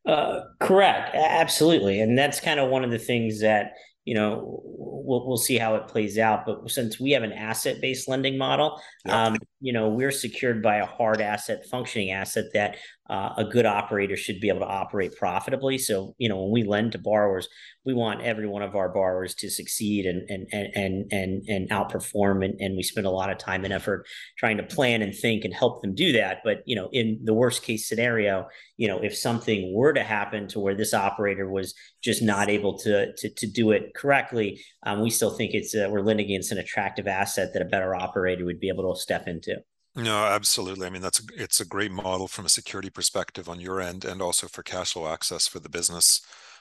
Uh, 0.07 0.41
correct, 0.61 1.15
absolutely, 1.15 2.01
and 2.01 2.17
that's 2.17 2.41
kind 2.41 2.59
of 2.59 2.71
one 2.71 2.85
of 2.85 2.91
the 2.91 2.99
things 2.99 3.41
that 3.41 3.73
you 4.07 4.15
know 4.15 4.63
we'll 4.65 5.27
we'll 5.27 5.37
see 5.37 5.59
how 5.59 5.75
it 5.75 5.89
plays 5.89 6.17
out. 6.17 6.47
But 6.47 6.71
since 6.71 6.99
we 6.99 7.11
have 7.11 7.23
an 7.23 7.33
asset 7.33 7.83
based 7.83 8.09
lending 8.09 8.39
model, 8.39 8.81
yep. 9.05 9.15
um, 9.15 9.37
you 9.61 9.75
know 9.75 9.91
we're 9.91 10.11
secured 10.11 10.63
by 10.63 10.77
a 10.77 10.87
hard 10.87 11.21
asset, 11.21 11.67
functioning 11.71 12.13
asset 12.13 12.47
that 12.55 12.79
uh, 13.11 13.35
a 13.39 13.45
good 13.45 13.67
operator 13.67 14.17
should 14.17 14.41
be 14.41 14.49
able 14.49 14.61
to 14.61 14.67
operate 14.67 15.17
profitably. 15.17 15.79
So, 15.79 16.15
you 16.19 16.29
know, 16.29 16.41
when 16.43 16.53
we 16.53 16.63
lend 16.63 16.93
to 16.93 16.99
borrowers, 16.99 17.49
we 17.85 17.93
want 17.93 18.23
every 18.23 18.47
one 18.47 18.63
of 18.63 18.77
our 18.77 18.89
borrowers 18.89 19.35
to 19.37 19.51
succeed 19.51 20.07
and 20.07 20.31
and 20.31 20.47
and 20.53 21.13
and 21.13 21.43
and 21.49 21.71
outperform. 21.71 22.45
And, 22.45 22.61
and 22.61 22.77
we 22.77 22.85
spend 22.85 23.09
a 23.09 23.11
lot 23.11 23.31
of 23.31 23.39
time 23.39 23.65
and 23.65 23.75
effort 23.75 24.07
trying 24.39 24.59
to 24.59 24.63
plan 24.63 25.03
and 25.03 25.13
think 25.13 25.45
and 25.45 25.53
help 25.53 25.83
them 25.83 25.93
do 25.93 26.13
that. 26.13 26.39
But 26.45 26.59
you 26.67 26.77
know, 26.77 26.89
in 26.93 27.19
the 27.25 27.35
worst 27.35 27.65
case 27.65 27.89
scenario, 27.89 28.47
you 28.77 28.87
know, 28.87 29.01
if 29.03 29.17
something 29.17 29.75
were 29.75 29.93
to 29.93 30.05
happen 30.05 30.47
to 30.49 30.61
where 30.61 30.77
this 30.77 30.95
operator 30.95 31.51
was 31.51 31.75
just 32.05 32.23
not 32.23 32.49
able 32.49 32.79
to 32.79 33.13
to, 33.17 33.29
to 33.29 33.47
do 33.49 33.73
it 33.73 33.93
correctly, 33.97 34.63
um, 34.87 35.01
we 35.01 35.11
still 35.11 35.31
think 35.31 35.53
it's 35.53 35.75
uh, 35.75 35.89
we're 35.91 36.03
lending 36.03 36.27
against 36.27 36.53
an 36.53 36.59
attractive 36.59 37.09
asset 37.09 37.55
that 37.55 37.63
a 37.63 37.65
better 37.65 37.93
operator 37.93 38.45
would 38.45 38.61
be 38.61 38.69
able 38.69 38.95
to 38.95 39.01
step 39.01 39.27
into. 39.27 39.57
No, 39.97 40.25
absolutely. 40.25 40.87
I 40.87 40.91
mean, 40.91 41.03
that's 41.03 41.21
a, 41.21 41.23
it's 41.37 41.61
a 41.61 41.67
great 41.67 41.91
model 41.91 42.29
from 42.29 42.47
a 42.47 42.51
security 42.51 42.91
perspective 42.91 43.49
on 43.49 43.61
your 43.61 43.81
end, 43.81 44.05
and 44.05 44.23
also 44.23 44.47
for 44.47 44.63
cash 44.63 44.93
flow 44.93 45.09
access 45.09 45.49
for 45.49 45.59
the 45.59 45.69
business 45.69 46.21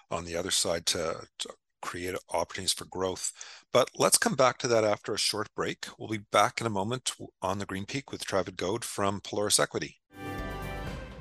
on 0.09 0.25
the 0.25 0.35
other 0.35 0.51
side 0.51 0.85
to, 0.87 1.27
to 1.37 1.49
create 1.81 2.15
opportunities 2.33 2.73
for 2.73 2.85
growth. 2.85 3.31
But 3.71 3.91
let's 3.95 4.17
come 4.17 4.35
back 4.35 4.57
to 4.59 4.67
that 4.69 4.83
after 4.83 5.13
a 5.13 5.19
short 5.19 5.53
break. 5.55 5.85
We'll 5.97 6.09
be 6.09 6.25
back 6.31 6.59
in 6.59 6.67
a 6.67 6.71
moment 6.71 7.11
on 7.41 7.59
the 7.59 7.65
Green 7.65 7.85
Peak 7.85 8.11
with 8.11 8.25
Travis 8.25 8.55
Goad 8.55 8.83
from 8.83 9.21
Pelorus 9.21 9.59
Equity. 9.59 9.97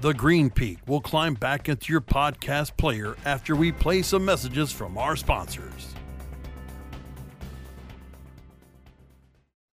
The 0.00 0.14
Green 0.14 0.48
Peak 0.48 0.78
will 0.86 1.00
climb 1.00 1.34
back 1.34 1.68
into 1.68 1.92
your 1.92 2.00
podcast 2.00 2.76
player 2.76 3.16
after 3.24 3.54
we 3.56 3.72
play 3.72 4.00
some 4.00 4.24
messages 4.24 4.72
from 4.72 4.96
our 4.96 5.16
sponsors. 5.16 5.94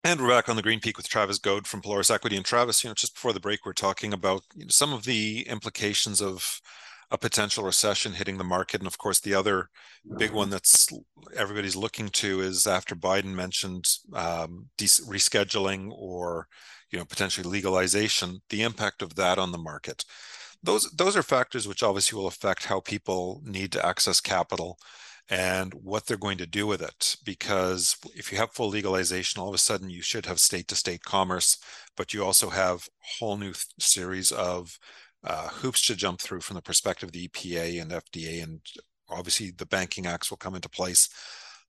And 0.05 0.21
we're 0.21 0.29
back 0.29 0.49
on 0.49 0.55
the 0.55 0.61
Green 0.61 0.79
Peak 0.79 0.97
with 0.97 1.09
Travis 1.09 1.39
Goad 1.39 1.65
from 1.65 1.81
Pelorus 1.81 2.13
Equity. 2.13 2.35
And 2.35 2.45
Travis, 2.45 2.83
you 2.83 2.91
know, 2.91 2.93
just 2.93 3.15
before 3.15 3.33
the 3.33 3.39
break, 3.39 3.65
we're 3.65 3.73
talking 3.73 4.13
about 4.13 4.43
you 4.55 4.65
know, 4.65 4.69
some 4.69 4.93
of 4.93 5.03
the 5.03 5.47
implications 5.49 6.21
of 6.21 6.61
a 7.09 7.17
potential 7.17 7.63
recession 7.63 8.13
hitting 8.13 8.37
the 8.37 8.43
market. 8.43 8.81
And 8.81 8.85
of 8.85 8.99
course, 8.99 9.19
the 9.19 9.33
other 9.33 9.71
big 10.15 10.29
one 10.29 10.51
that's 10.51 10.89
everybody's 11.35 11.75
looking 11.75 12.09
to 12.09 12.41
is 12.41 12.67
after 12.67 12.95
Biden 12.95 13.33
mentioned 13.33 13.87
um, 14.13 14.67
rescheduling 14.77 15.89
or 15.91 16.49
you 16.91 16.99
know 16.99 17.05
potentially 17.05 17.49
legalization, 17.49 18.43
the 18.51 18.61
impact 18.61 19.01
of 19.01 19.15
that 19.15 19.39
on 19.39 19.51
the 19.51 19.57
market. 19.57 20.05
Those 20.61 20.87
those 20.91 21.17
are 21.17 21.23
factors 21.23 21.67
which 21.67 21.81
obviously 21.81 22.15
will 22.15 22.27
affect 22.27 22.65
how 22.65 22.79
people 22.79 23.41
need 23.43 23.71
to 23.71 23.83
access 23.83 24.21
capital 24.21 24.77
and 25.29 25.73
what 25.73 26.05
they're 26.05 26.17
going 26.17 26.37
to 26.37 26.45
do 26.45 26.67
with 26.67 26.81
it. 26.81 27.15
Because 27.25 27.97
if 28.15 28.31
you 28.31 28.37
have 28.37 28.51
full 28.51 28.69
legalization, 28.69 29.41
all 29.41 29.49
of 29.49 29.55
a 29.55 29.59
sudden 29.59 29.89
you 29.89 30.01
should 30.01 30.25
have 30.25 30.39
state 30.39 30.67
to 30.67 30.75
state 30.75 31.03
commerce, 31.03 31.57
but 31.97 32.13
you 32.13 32.23
also 32.23 32.49
have 32.49 32.87
a 32.87 33.17
whole 33.19 33.37
new 33.37 33.53
series 33.79 34.31
of 34.31 34.77
uh, 35.23 35.47
hoops 35.47 35.85
to 35.87 35.95
jump 35.95 36.21
through 36.21 36.41
from 36.41 36.55
the 36.55 36.61
perspective 36.61 37.09
of 37.09 37.13
the 37.13 37.27
EPA 37.27 37.81
and 37.81 37.91
FDA, 37.91 38.43
and 38.43 38.61
obviously 39.09 39.51
the 39.51 39.65
banking 39.65 40.05
acts 40.05 40.29
will 40.29 40.37
come 40.37 40.55
into 40.55 40.69
place. 40.69 41.09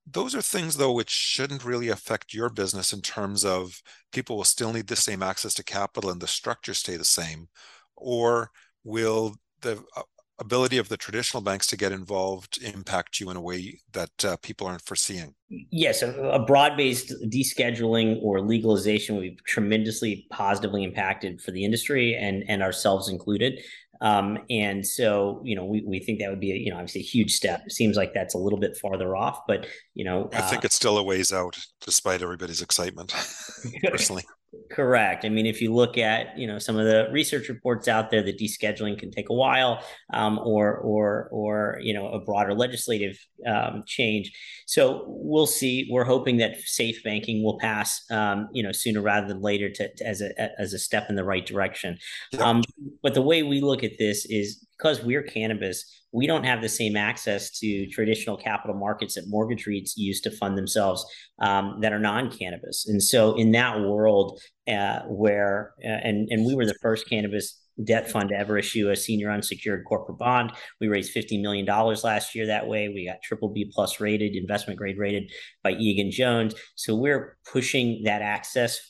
Those 0.09 0.35
are 0.37 0.43
things, 0.43 0.77
though, 0.77 0.93
which 0.93 1.11
shouldn't 1.11 1.65
really 1.65 1.89
affect 1.89 2.35
your 2.35 2.49
business 2.51 2.93
in 2.93 3.01
terms 3.01 3.45
of 3.45 3.83
people 4.13 4.37
will 4.37 4.45
still 4.45 4.73
need 4.73 4.87
the 4.87 4.95
same 4.95 5.23
access 5.23 5.55
to 5.55 5.65
capital 5.65 6.11
and 6.11 6.21
the 6.21 6.29
structure 6.29 6.75
stay 6.75 6.97
the 6.97 7.05
same, 7.05 7.49
or 7.97 8.51
will 8.85 9.35
the 9.63 9.83
uh, 9.97 10.03
ability 10.39 10.79
of 10.79 10.89
the 10.89 10.97
traditional 10.97 11.43
banks 11.43 11.67
to 11.69 11.77
get 11.77 11.93
involved 11.93 12.59
impact 12.63 13.21
you 13.21 13.31
in 13.31 13.37
a 13.37 13.41
way 13.41 13.81
that 13.93 14.25
uh, 14.25 14.37
people 14.43 14.67
aren't 14.67 14.83
foreseeing? 14.83 15.35
Yes, 15.49 16.03
a, 16.03 16.13
a 16.13 16.45
broad-based 16.45 17.15
descheduling 17.29 18.21
or 18.23 18.41
legalization 18.41 19.17
would 19.17 19.23
be 19.23 19.39
tremendously 19.47 20.27
positively 20.31 20.85
impacted 20.85 21.41
for 21.41 21.53
the 21.53 21.65
industry 21.65 22.15
and 22.15 22.45
and 22.49 22.63
ourselves 22.63 23.09
included. 23.09 23.61
Um, 24.01 24.39
and 24.51 24.87
so, 24.87 25.41
you 25.45 25.57
know, 25.57 25.65
we, 25.65 25.83
we 25.87 26.01
think 26.01 26.21
that 26.21 26.31
would 26.31 26.41
be, 26.41 26.53
a, 26.53 26.57
you 26.57 26.71
know, 26.71 26.77
obviously 26.77 27.01
a 27.01 27.05
huge 27.05 27.33
step. 27.33 27.63
It 27.67 27.73
seems 27.73 27.97
like 27.97 28.13
that's 28.13 28.35
a 28.35 28.39
little 28.39 28.59
bit 28.59 28.77
farther 28.77 29.17
off, 29.17 29.41
but 29.47 29.67
you 29.95 30.05
know, 30.05 30.29
I 30.33 30.43
think 30.43 30.65
uh, 30.65 30.67
it's 30.67 30.75
still 30.75 30.99
a 30.99 31.03
ways 31.03 31.33
out, 31.33 31.59
despite 31.81 32.23
everybody's 32.23 32.63
excitement. 32.63 33.15
personally, 33.85 34.25
Correct. 34.71 35.25
I 35.25 35.29
mean, 35.29 35.47
if 35.47 35.61
you 35.61 35.73
look 35.75 35.99
at 35.99 36.37
you 36.39 36.47
know 36.47 36.59
some 36.59 36.77
of 36.77 36.87
the 36.87 37.09
research 37.13 37.49
reports 37.49 37.89
out 37.89 38.11
there, 38.11 38.23
that 38.23 38.39
descheduling 38.39 38.99
can 38.99 39.11
take 39.11 39.29
a 39.29 39.35
while, 39.35 39.85
um, 40.13 40.39
or 40.39 40.79
or 40.79 41.29
or 41.31 41.79
you 41.83 41.95
know 41.95 42.09
a 42.09 42.21
broader 42.21 42.55
legislative 42.55 43.19
um, 43.47 43.83
change. 43.87 44.33
So 44.67 45.05
we'll 45.07 45.47
see. 45.47 45.89
We're 45.91 46.05
hoping 46.05 46.39
that 46.39 46.61
safe 46.61 47.03
banking 47.05 47.45
will 47.45 47.59
pass, 47.59 48.03
um, 48.11 48.49
you 48.53 48.63
know, 48.63 48.73
sooner 48.73 49.01
rather 49.03 49.29
than 49.29 49.41
later, 49.41 49.69
to, 49.69 49.95
to, 49.95 50.07
as 50.07 50.21
a 50.21 50.61
as 50.61 50.73
a 50.73 50.79
step 50.79 51.11
in 51.11 51.17
the 51.17 51.25
right 51.25 51.45
direction. 51.45 51.99
Um, 52.39 52.63
but 53.03 53.15
the 53.15 53.23
way 53.23 53.43
we 53.43 53.61
look 53.61 53.85
at 53.85 53.99
this 53.99 54.27
is 54.27 54.66
because 54.79 55.03
we're 55.03 55.23
cannabis 55.23 55.85
we 56.17 56.27
don't 56.27 56.45
have 56.45 56.63
the 56.63 56.69
same 56.69 56.97
access 56.97 57.51
to 57.59 57.87
traditional 57.89 58.39
capital 58.39 58.75
markets 58.75 59.17
that 59.17 59.25
mortgage 59.27 59.67
REITs 59.67 59.93
use 59.97 60.23
to 60.23 60.31
fund 60.31 60.57
themselves 60.57 61.05
um, 61.41 61.79
that 61.83 61.93
are 61.93 61.99
non-cannabis. 61.99 62.87
And 62.89 63.03
so, 63.03 63.37
in 63.37 63.53
that 63.53 63.81
world, 63.81 64.41
uh, 64.67 65.01
where 65.09 65.75
uh, 65.85 65.89
and 65.89 66.29
and 66.31 66.47
we 66.47 66.55
were 66.55 66.65
the 66.65 66.79
first 66.81 67.09
cannabis 67.09 67.61
debt 67.85 68.11
fund 68.11 68.31
to 68.31 68.35
ever 68.35 68.57
issue 68.57 68.89
a 68.89 68.97
senior 68.97 69.31
unsecured 69.31 69.85
corporate 69.87 70.17
bond. 70.17 70.51
We 70.81 70.89
raised 70.89 71.15
$50 71.15 71.43
million 71.43 71.67
last 71.67 72.35
year 72.35 72.47
that 72.47 72.67
way. 72.67 72.89
We 72.89 73.07
got 73.07 73.21
triple 73.23 73.51
B 73.51 73.71
plus 73.71 74.01
rated, 74.01 74.35
investment 74.35 74.79
grade 74.79 74.97
rated 74.97 75.31
by 75.63 75.73
Egan 75.73 76.11
Jones. 76.11 76.55
So 76.75 76.97
we're 76.97 77.37
pushing 77.53 78.05
that 78.05 78.23
access 78.23 78.81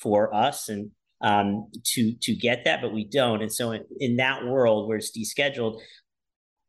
for 0.00 0.34
us 0.34 0.70
and 0.70 0.90
um, 1.20 1.70
to 1.94 2.14
to 2.22 2.34
get 2.34 2.64
that, 2.64 2.80
but 2.82 2.92
we 2.92 3.04
don't. 3.04 3.42
And 3.42 3.52
so 3.52 3.72
in, 3.72 3.84
in 3.98 4.16
that 4.16 4.44
world 4.44 4.88
where 4.88 4.98
it's 4.98 5.16
descheduled, 5.16 5.80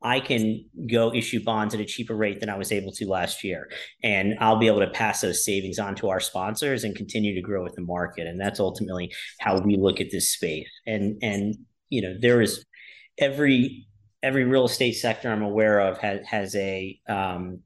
I 0.02 0.20
can 0.20 0.64
go 0.90 1.12
issue 1.14 1.42
bonds 1.42 1.74
at 1.74 1.80
a 1.80 1.84
cheaper 1.84 2.14
rate 2.14 2.40
than 2.40 2.48
I 2.48 2.56
was 2.56 2.72
able 2.72 2.92
to 2.92 3.08
last 3.08 3.44
year. 3.44 3.68
And 4.02 4.34
I'll 4.40 4.58
be 4.58 4.66
able 4.66 4.80
to 4.80 4.90
pass 4.90 5.20
those 5.20 5.44
savings 5.44 5.78
on 5.78 5.94
to 5.96 6.08
our 6.08 6.20
sponsors 6.20 6.84
and 6.84 6.94
continue 6.94 7.34
to 7.34 7.40
grow 7.40 7.62
with 7.62 7.74
the 7.74 7.82
market. 7.82 8.26
And 8.26 8.40
that's 8.40 8.60
ultimately 8.60 9.12
how 9.40 9.60
we 9.60 9.76
look 9.76 10.00
at 10.00 10.10
this 10.10 10.32
space. 10.32 10.68
And 10.86 11.18
and 11.22 11.54
you 11.88 12.02
know, 12.02 12.14
there 12.20 12.40
is 12.40 12.64
every 13.18 13.86
every 14.22 14.44
real 14.44 14.66
estate 14.66 14.92
sector 14.92 15.30
I'm 15.30 15.42
aware 15.42 15.80
of 15.80 15.98
has 15.98 16.20
has 16.26 16.56
a 16.56 16.98
um, 17.08 17.60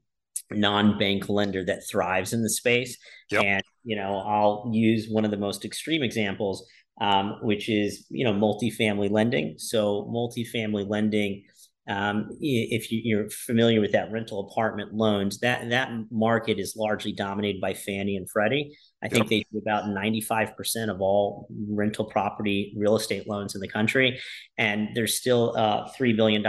non-bank 0.51 1.29
lender 1.29 1.65
that 1.65 1.87
thrives 1.89 2.33
in 2.33 2.43
the 2.43 2.49
space. 2.49 2.97
Yep. 3.31 3.43
And 3.43 3.63
you 3.87 3.95
know, 3.95 4.17
I'll 4.17 4.69
use 4.71 5.07
one 5.09 5.23
of 5.23 5.31
the 5.31 5.37
most 5.37 5.63
extreme 5.63 6.03
examples, 6.03 6.67
um, 6.99 7.37
which 7.41 7.69
is 7.69 8.05
you 8.09 8.25
know 8.25 8.33
multifamily 8.33 9.09
lending. 9.09 9.55
So 9.57 10.11
multifamily 10.13 10.89
lending 10.89 11.45
um, 11.89 12.27
if 12.41 12.91
you, 12.91 13.19
are 13.19 13.29
familiar 13.29 13.79
with 13.79 13.93
that 13.93 14.11
rental 14.11 14.49
apartment 14.51 14.93
loans, 14.93 15.39
that 15.39 15.69
that 15.69 15.89
market 16.11 16.59
is 16.59 16.75
largely 16.75 17.13
dominated 17.13 17.61
by 17.61 17.73
Fannie 17.73 18.17
and 18.17 18.29
Freddie. 18.29 18.77
I 19.01 19.07
think 19.07 19.29
they 19.29 19.45
do 19.51 19.59
about 19.59 19.85
95% 19.85 20.89
of 20.89 20.99
all 20.99 21.47
rental 21.69 22.03
property 22.03 22.73
real 22.77 22.97
estate 22.97 23.27
loans 23.27 23.55
in 23.55 23.61
the 23.61 23.69
country. 23.69 24.19
And 24.57 24.89
there's 24.95 25.15
still 25.15 25.55
a 25.55 25.89
$3 25.97 26.15
billion 26.17 26.43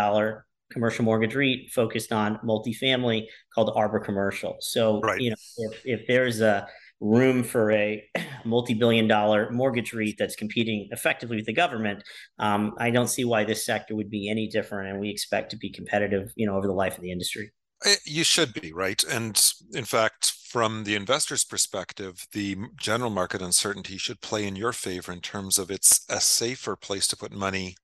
commercial 0.73 1.05
mortgage 1.05 1.37
REIT 1.37 1.71
focused 1.73 2.13
on 2.13 2.39
multifamily 2.45 3.27
called 3.55 3.73
Arbor 3.77 4.01
Commercial. 4.01 4.57
So, 4.61 5.01
right. 5.01 5.21
you 5.21 5.31
know, 5.31 5.37
if, 5.59 5.83
if 5.85 6.07
there's 6.09 6.41
a 6.41 6.67
room 7.01 7.45
for 7.45 7.71
a 7.71 8.05
multi-billion 8.45 9.07
dollar 9.07 9.51
mortgage 9.51 9.93
REIT 9.93 10.17
that's 10.19 10.37
competing 10.37 10.89
effectively 10.91 11.37
with 11.37 11.47
the 11.47 11.55
government, 11.55 12.03
um, 12.39 12.75
I 12.79 12.91
don't 12.91 13.09
see 13.09 13.25
why 13.25 13.45
this 13.45 13.65
sector 13.65 13.95
would 13.95 14.11
be 14.11 14.29
any 14.29 14.49
different. 14.49 14.91
And 14.91 15.01
we 15.01 15.11
expect 15.11 15.51
to 15.51 15.57
be 15.57 15.71
competitive, 15.71 16.33
you 16.37 16.47
know, 16.47 16.57
over 16.57 16.67
the 16.67 16.73
life 16.73 16.97
of 16.97 17.03
the 17.03 17.13
industry. 17.13 17.53
Eh, 17.85 17.97
you 18.05 18.25
should 18.25 18.53
be 18.55 18.73
right. 18.73 19.03
And 19.05 19.41
in 19.73 19.85
fact, 19.85 20.33
from 20.51 20.85
the 20.85 20.97
investor's 20.97 21.45
perspective, 21.45 22.27
the 22.33 22.57
general 22.81 23.11
market 23.11 23.43
uncertainty 23.43 23.99
should 23.99 24.21
play 24.21 24.47
in 24.47 24.57
your 24.57 24.73
favor 24.73 25.13
in 25.13 25.21
terms 25.21 25.59
of 25.59 25.71
it's 25.71 26.05
a 26.09 26.21
safer 26.21 26.75
place 26.75 27.07
to 27.09 27.17
put 27.17 27.33
money 27.33 27.77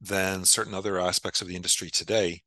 than 0.00 0.44
certain 0.44 0.74
other 0.74 0.98
aspects 0.98 1.40
of 1.40 1.48
the 1.48 1.56
industry 1.56 1.90
today 1.90 2.42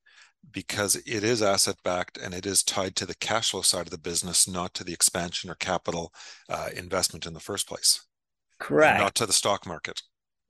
because 0.51 0.95
it 0.95 1.23
is 1.23 1.41
asset 1.41 1.77
backed 1.83 2.17
and 2.17 2.33
it 2.33 2.45
is 2.45 2.63
tied 2.63 2.95
to 2.97 3.05
the 3.05 3.15
cash 3.15 3.51
flow 3.51 3.61
side 3.61 3.87
of 3.87 3.91
the 3.91 3.97
business, 3.97 4.47
not 4.47 4.73
to 4.75 4.83
the 4.83 4.93
expansion 4.93 5.49
or 5.49 5.55
capital 5.55 6.13
uh, 6.49 6.69
investment 6.75 7.25
in 7.25 7.33
the 7.33 7.39
first 7.39 7.67
place. 7.67 8.05
Correct. 8.59 8.99
Not 8.99 9.15
to 9.15 9.25
the 9.25 9.33
stock 9.33 9.65
market. 9.65 10.01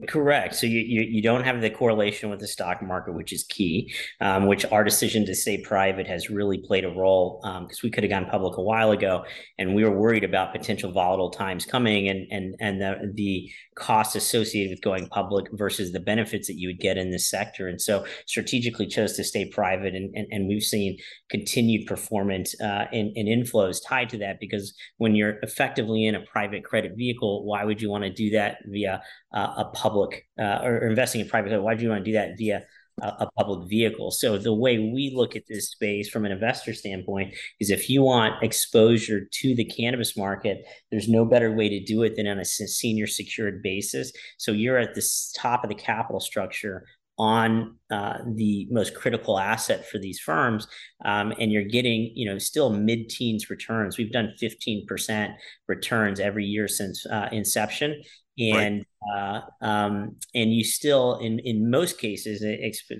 Correct. 0.07 0.55
So 0.55 0.65
you, 0.65 0.79
you, 0.79 1.01
you 1.01 1.21
don't 1.21 1.43
have 1.43 1.61
the 1.61 1.69
correlation 1.69 2.29
with 2.29 2.39
the 2.39 2.47
stock 2.47 2.81
market, 2.81 3.13
which 3.13 3.31
is 3.31 3.43
key. 3.43 3.93
Um, 4.19 4.47
which 4.47 4.65
our 4.65 4.83
decision 4.83 5.25
to 5.27 5.35
stay 5.35 5.61
private 5.61 6.07
has 6.07 6.29
really 6.29 6.57
played 6.57 6.83
a 6.83 6.89
role 6.89 7.39
because 7.41 7.77
um, 7.77 7.81
we 7.83 7.91
could 7.91 8.03
have 8.03 8.09
gone 8.09 8.25
public 8.25 8.57
a 8.57 8.61
while 8.61 8.91
ago, 8.91 9.23
and 9.59 9.73
we 9.75 9.83
were 9.83 9.97
worried 9.97 10.23
about 10.23 10.51
potential 10.51 10.91
volatile 10.91 11.29
times 11.29 11.65
coming, 11.65 12.09
and 12.09 12.27
and 12.31 12.55
and 12.59 12.81
the 12.81 13.11
the 13.13 13.51
costs 13.75 14.15
associated 14.15 14.71
with 14.71 14.81
going 14.81 15.07
public 15.07 15.47
versus 15.53 15.91
the 15.91 15.99
benefits 15.99 16.47
that 16.47 16.57
you 16.57 16.69
would 16.69 16.79
get 16.79 16.97
in 16.97 17.11
this 17.11 17.29
sector. 17.29 17.67
And 17.67 17.81
so 17.81 18.05
strategically 18.25 18.87
chose 18.87 19.15
to 19.17 19.23
stay 19.23 19.49
private, 19.49 19.95
and 19.95 20.13
and, 20.15 20.27
and 20.31 20.47
we've 20.47 20.63
seen 20.63 20.97
continued 21.29 21.87
performance 21.87 22.59
uh, 22.61 22.85
in 22.91 23.13
inflows 23.15 23.77
tied 23.87 24.09
to 24.09 24.17
that 24.19 24.39
because 24.39 24.75
when 24.97 25.15
you're 25.15 25.39
effectively 25.41 26.05
in 26.05 26.15
a 26.15 26.21
private 26.21 26.63
credit 26.63 26.93
vehicle, 26.97 27.45
why 27.45 27.63
would 27.63 27.81
you 27.81 27.89
want 27.89 28.03
to 28.03 28.11
do 28.11 28.29
that 28.31 28.57
via 28.67 29.01
uh, 29.33 29.53
a 29.57 29.65
public 29.73 30.27
uh, 30.39 30.59
or, 30.63 30.87
investing 30.87 31.21
in 31.21 31.27
private 31.27 31.49
credit. 31.49 31.63
Why 31.63 31.75
do 31.75 31.83
you 31.83 31.89
want 31.89 32.05
to 32.05 32.11
do 32.11 32.17
that 32.17 32.31
via 32.37 32.63
a, 33.01 33.07
a 33.07 33.29
public 33.37 33.69
vehicle? 33.69 34.11
So 34.11 34.37
the 34.37 34.53
way 34.53 34.77
we 34.77 35.11
look 35.15 35.35
at 35.35 35.43
this 35.47 35.71
space 35.71 36.09
from 36.09 36.25
an 36.25 36.31
investor 36.31 36.73
standpoint 36.73 37.35
is 37.59 37.69
if 37.69 37.89
you 37.89 38.03
want 38.03 38.43
exposure 38.43 39.27
to 39.31 39.55
the 39.55 39.65
cannabis 39.65 40.17
market, 40.17 40.65
there's 40.91 41.09
no 41.09 41.25
better 41.25 41.51
way 41.51 41.69
to 41.69 41.83
do 41.83 42.03
it 42.03 42.15
than 42.15 42.27
on 42.27 42.39
a 42.39 42.45
senior 42.45 43.07
secured 43.07 43.61
basis. 43.63 44.11
So 44.37 44.51
you're 44.51 44.77
at 44.77 44.95
the 44.95 45.07
top 45.35 45.63
of 45.63 45.69
the 45.69 45.75
capital 45.75 46.19
structure 46.19 46.85
on 47.17 47.75
uh, 47.91 48.17
the 48.35 48.67
most 48.71 48.95
critical 48.95 49.37
asset 49.37 49.87
for 49.87 49.99
these 49.99 50.19
firms 50.19 50.67
um, 51.05 51.31
and 51.39 51.51
you're 51.51 51.63
getting 51.63 52.11
you 52.15 52.29
know 52.29 52.39
still 52.39 52.71
mid-teens 52.71 53.51
returns 53.51 53.97
we've 53.97 54.11
done 54.11 54.33
15% 54.41 55.35
returns 55.67 56.19
every 56.19 56.45
year 56.45 56.67
since 56.67 57.05
uh, 57.05 57.29
inception 57.31 58.01
and 58.39 58.85
right. 59.07 59.41
uh, 59.61 59.65
um, 59.65 60.15
and 60.33 60.53
you 60.53 60.63
still 60.63 61.19
in 61.19 61.39
in 61.39 61.69
most 61.69 61.99
cases, 61.99 62.43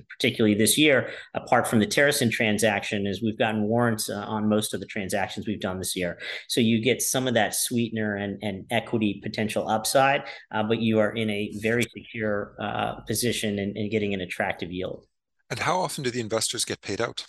particularly 0.09 0.55
this 0.55 0.77
year, 0.77 1.09
apart 1.33 1.67
from 1.67 1.79
the 1.79 1.87
TerrAscend 1.87 2.31
transaction, 2.31 3.07
is 3.07 3.23
we've 3.23 3.37
gotten 3.37 3.63
warrants 3.63 4.09
uh, 4.09 4.15
on 4.15 4.47
most 4.47 4.73
of 4.73 4.79
the 4.79 4.85
transactions 4.85 5.47
we've 5.47 5.59
done 5.59 5.79
this 5.79 5.95
year. 5.95 6.19
So 6.47 6.61
you 6.61 6.81
get 6.81 7.01
some 7.01 7.27
of 7.27 7.33
that 7.33 7.55
sweetener 7.55 8.15
and 8.15 8.37
and 8.43 8.65
equity 8.69 9.19
potential 9.23 9.67
upside, 9.67 10.23
uh, 10.51 10.63
but 10.63 10.79
you 10.79 10.99
are 10.99 11.11
in 11.11 11.29
a 11.29 11.51
very 11.61 11.83
secure 11.83 12.55
uh, 12.59 12.95
position 13.01 13.59
and, 13.59 13.75
and 13.75 13.89
getting 13.89 14.13
an 14.13 14.21
attractive 14.21 14.71
yield. 14.71 15.05
And 15.49 15.59
how 15.59 15.79
often 15.79 16.03
do 16.03 16.11
the 16.11 16.21
investors 16.21 16.65
get 16.65 16.81
paid 16.81 17.01
out? 17.01 17.25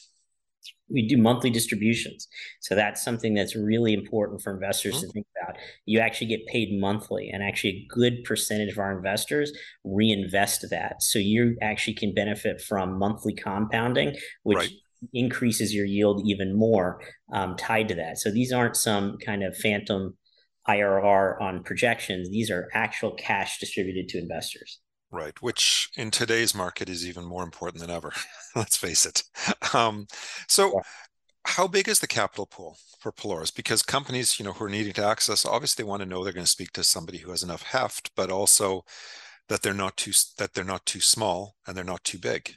We 0.88 1.06
do 1.06 1.16
monthly 1.16 1.50
distributions. 1.50 2.28
So 2.60 2.74
that's 2.74 3.02
something 3.02 3.34
that's 3.34 3.56
really 3.56 3.94
important 3.94 4.42
for 4.42 4.52
investors 4.52 4.96
mm-hmm. 4.96 5.06
to 5.06 5.12
think 5.12 5.26
about. 5.42 5.56
You 5.86 6.00
actually 6.00 6.28
get 6.28 6.46
paid 6.46 6.78
monthly, 6.78 7.30
and 7.30 7.42
actually 7.42 7.70
a 7.70 7.86
good 7.88 8.24
percentage 8.24 8.72
of 8.72 8.78
our 8.78 8.96
investors 8.96 9.52
reinvest 9.84 10.68
that. 10.70 11.02
So 11.02 11.18
you 11.18 11.56
actually 11.62 11.94
can 11.94 12.14
benefit 12.14 12.60
from 12.60 12.98
monthly 12.98 13.34
compounding, 13.34 14.16
which 14.42 14.58
right. 14.58 14.70
increases 15.12 15.74
your 15.74 15.86
yield 15.86 16.22
even 16.26 16.56
more 16.56 17.00
um, 17.32 17.56
tied 17.56 17.88
to 17.88 17.94
that. 17.96 18.18
So 18.18 18.30
these 18.30 18.52
aren't 18.52 18.76
some 18.76 19.18
kind 19.18 19.42
of 19.42 19.56
phantom 19.56 20.16
IRR 20.68 21.40
on 21.40 21.62
projections. 21.62 22.30
These 22.30 22.50
are 22.50 22.68
actual 22.72 23.12
cash 23.12 23.58
distributed 23.58 24.08
to 24.10 24.18
investors. 24.18 24.80
Right, 25.14 25.40
which 25.40 25.90
in 25.96 26.10
today's 26.10 26.56
market 26.56 26.88
is 26.88 27.06
even 27.06 27.24
more 27.24 27.44
important 27.44 27.80
than 27.80 27.90
ever. 27.90 28.12
Let's 28.56 28.76
face 28.76 29.06
it. 29.06 29.22
Um, 29.72 30.08
so, 30.48 30.72
yeah. 30.74 30.82
how 31.46 31.68
big 31.68 31.88
is 31.88 32.00
the 32.00 32.08
capital 32.08 32.46
pool 32.46 32.76
for 32.98 33.12
Pelorus? 33.12 33.54
Because 33.54 33.82
companies, 33.82 34.40
you 34.40 34.44
know, 34.44 34.52
who 34.52 34.64
are 34.64 34.68
needing 34.68 34.92
to 34.94 35.06
access, 35.06 35.46
obviously 35.46 35.84
want 35.84 36.02
to 36.02 36.06
know 36.06 36.24
they're 36.24 36.32
going 36.32 36.44
to 36.44 36.50
speak 36.50 36.72
to 36.72 36.82
somebody 36.82 37.18
who 37.18 37.30
has 37.30 37.44
enough 37.44 37.62
heft, 37.62 38.10
but 38.16 38.30
also 38.30 38.84
that 39.48 39.62
they're 39.62 39.72
not 39.72 39.96
too 39.96 40.12
that 40.38 40.52
they're 40.52 40.64
not 40.64 40.84
too 40.84 41.00
small 41.00 41.56
and 41.66 41.76
they're 41.76 41.84
not 41.84 42.02
too 42.02 42.18
big. 42.18 42.56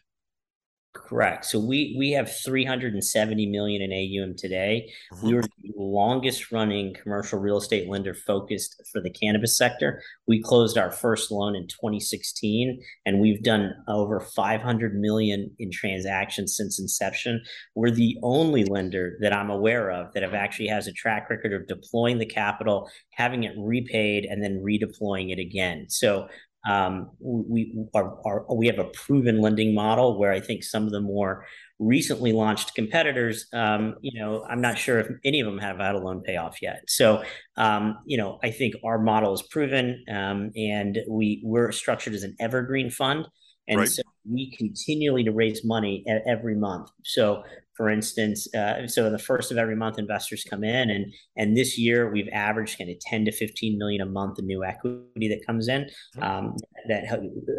Correct. 1.08 1.46
So 1.46 1.58
we 1.58 1.96
we 1.98 2.12
have 2.12 2.30
370 2.44 3.46
million 3.46 3.82
in 3.82 3.94
AUM 3.94 4.36
today. 4.36 4.92
Mm-hmm. 5.14 5.28
We 5.28 5.34
were 5.36 5.42
the 5.42 5.72
longest 5.78 6.52
running 6.52 6.94
commercial 7.02 7.40
real 7.40 7.58
estate 7.58 7.88
lender 7.88 8.14
focused 8.14 8.82
for 8.92 9.02
the 9.02 9.10
cannabis 9.10 9.58
sector. 9.58 10.02
We 10.28 10.42
closed 10.42 10.78
our 10.78 10.92
first 10.92 11.32
loan 11.32 11.56
in 11.56 11.66
2016 11.68 12.82
and 13.06 13.22
we've 13.22 13.42
done 13.42 13.74
over 13.88 14.20
500 14.20 14.96
million 14.96 15.50
in 15.60 15.72
transactions 15.72 16.58
since 16.58 16.78
inception. 16.78 17.42
We're 17.74 17.92
the 17.92 18.18
only 18.22 18.66
lender 18.66 19.18
that 19.22 19.32
I'm 19.32 19.50
aware 19.50 19.90
of 19.90 20.12
that 20.14 20.24
have 20.24 20.34
actually 20.34 20.68
has 20.68 20.88
a 20.88 20.92
track 20.92 21.30
record 21.30 21.54
of 21.54 21.68
deploying 21.68 22.18
the 22.18 22.26
capital, 22.26 22.90
having 23.12 23.46
it 23.46 23.54
repaid 23.58 24.26
and 24.26 24.44
then 24.44 24.62
redeploying 24.62 25.32
it 25.32 25.40
again. 25.40 25.86
So 25.88 26.28
um, 26.66 27.12
we 27.20 27.74
are, 27.94 28.18
are, 28.26 28.46
we 28.54 28.68
have 28.68 28.80
a 28.80 28.86
proven 28.86 29.42
lending 29.42 29.74
model 29.74 30.20
where 30.20 30.32
I 30.32 30.40
think 30.40 30.64
some 30.64 30.84
of 30.84 30.92
the 30.92 31.02
more 31.02 31.46
recently 31.80 32.34
launched 32.34 32.76
competitors, 32.76 33.48
um, 33.54 33.96
you 34.02 34.20
know, 34.20 34.44
I'm 34.50 34.62
not 34.62 34.78
sure 34.78 35.00
if 35.00 35.08
any 35.24 35.40
of 35.40 35.46
them 35.46 35.60
have 35.60 35.78
had 35.78 35.96
a 35.96 36.00
loan 36.00 36.22
payoff 36.22 36.62
yet. 36.62 36.82
So, 36.88 37.24
um, 37.56 38.00
you 38.06 38.18
know, 38.18 38.40
I 38.44 38.52
think 38.52 38.76
our 38.84 39.00
model 39.00 39.34
is 39.34 39.44
proven, 39.44 40.04
um, 40.12 40.52
and 40.56 41.00
we 41.08 41.42
we're 41.44 41.72
structured 41.72 42.14
as 42.14 42.24
an 42.24 42.36
evergreen 42.40 42.90
fund, 42.90 43.28
and 43.68 43.80
right. 43.80 43.90
so 43.90 44.02
we 44.30 44.52
continually 44.58 45.24
to 45.24 45.32
raise 45.32 45.64
money 45.64 46.04
every 46.26 46.56
month. 46.56 46.90
So 47.04 47.44
for 47.78 47.90
instance, 47.90 48.52
uh, 48.56 48.88
so 48.88 49.06
in 49.06 49.14
the 49.14 49.20
first 49.20 49.52
of 49.52 49.58
every 49.60 49.76
month, 49.76 50.00
investors 50.00 50.44
come 50.44 50.64
in, 50.64 50.90
and 50.90 51.14
and 51.38 51.56
this 51.56 51.78
year 51.78 52.12
we've 52.12 52.28
averaged 52.34 52.80
kind 52.80 52.90
of 52.90 53.00
10 53.00 53.26
to 53.26 53.32
15 53.32 53.78
million 53.78 54.02
a 54.02 54.06
month 54.06 54.40
in 54.40 54.48
new 54.48 54.64
equity 54.64 55.30
that 55.30 55.46
comes 55.46 55.68
in 55.68 55.84
mm-hmm. 55.84 56.24
um, 56.24 56.56
that 56.88 57.06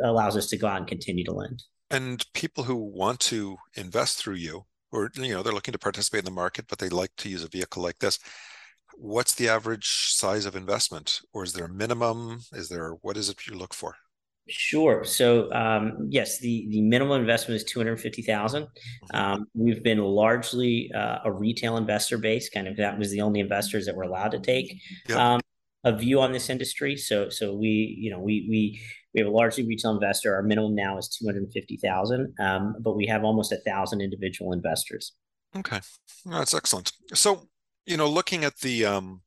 allows 0.03 0.37
us 0.37 0.49
to 0.49 0.57
go 0.57 0.67
out 0.67 0.79
and 0.79 0.89
continue 0.89 1.25
to 1.25 1.33
lend. 1.33 1.63
And 1.91 2.27
people 2.35 2.65
who 2.65 2.75
want 2.75 3.21
to 3.21 3.57
invest 3.77 4.19
through 4.19 4.35
you, 4.35 4.67
or 4.91 5.11
you 5.15 5.33
know, 5.33 5.45
they're 5.45 5.53
looking 5.53 5.73
to 5.73 5.79
participate 5.79 6.21
in 6.21 6.25
the 6.25 6.31
market, 6.33 6.67
but 6.69 6.81
they 6.81 6.89
like 6.89 7.15
to 7.19 7.29
use 7.29 7.45
a 7.45 7.49
vehicle 7.49 7.83
like 7.83 8.01
this. 8.01 8.19
What's 8.97 9.35
the 9.35 9.49
average 9.49 10.13
size 10.15 10.47
of 10.47 10.57
investment, 10.57 11.21
or 11.33 11.45
is 11.45 11.53
there 11.53 11.67
a 11.67 11.73
minimum? 11.73 12.41
Is 12.53 12.69
there 12.69 12.91
what 13.03 13.17
is 13.17 13.29
it 13.29 13.47
you 13.47 13.55
look 13.55 13.73
for? 13.73 13.95
Sure. 14.49 15.05
So 15.05 15.53
um, 15.53 16.09
yes, 16.09 16.39
the 16.39 16.67
the 16.71 16.81
minimum 16.81 17.21
investment 17.21 17.57
is 17.57 17.65
two 17.65 17.79
hundred 17.79 18.01
fifty 18.01 18.23
thousand. 18.23 18.67
Um, 19.13 19.47
we've 19.55 19.83
been 19.83 19.99
largely 19.99 20.91
uh, 20.95 21.19
a 21.25 21.33
retail 21.33 21.77
investor 21.77 22.19
base. 22.19 22.49
Kind 22.49 22.67
of 22.67 22.77
that 22.77 22.99
was 22.99 23.11
the 23.11 23.21
only 23.21 23.41
investors 23.41 23.87
that 23.87 23.95
were 23.95 24.05
allowed 24.05 24.31
to 24.31 24.41
take 24.41 24.81
yep. 25.09 25.19
um, 25.19 25.41
a 25.85 25.95
view 25.95 26.21
on 26.21 26.33
this 26.33 26.49
industry. 26.49 26.97
So 26.97 27.29
so 27.29 27.55
we 27.55 27.97
you 27.99 28.11
know 28.11 28.21
we 28.21 28.47
we 28.49 28.81
we 29.15 29.21
have 29.21 29.29
a 29.29 29.31
largely 29.31 29.67
retail 29.67 29.93
investor. 29.93 30.35
Our 30.35 30.43
minimum 30.43 30.75
now 30.75 30.97
is 30.97 31.09
two 31.09 31.27
hundred 31.27 31.51
fifty 31.53 31.77
thousand, 31.77 32.35
um, 32.41 32.77
but 32.81 32.97
we 32.97 33.07
have 33.07 33.25
almost 33.25 33.53
a 33.53 33.61
thousand 33.67 34.01
individual 34.01 34.53
investors. 34.53 35.13
Okay, 35.57 35.81
that's 36.25 36.55
excellent. 36.55 36.93
So 37.15 37.49
you 37.87 37.97
know, 37.97 38.09
looking 38.09 38.45
at 38.45 38.59
the 38.59 38.87
um, 38.87 39.23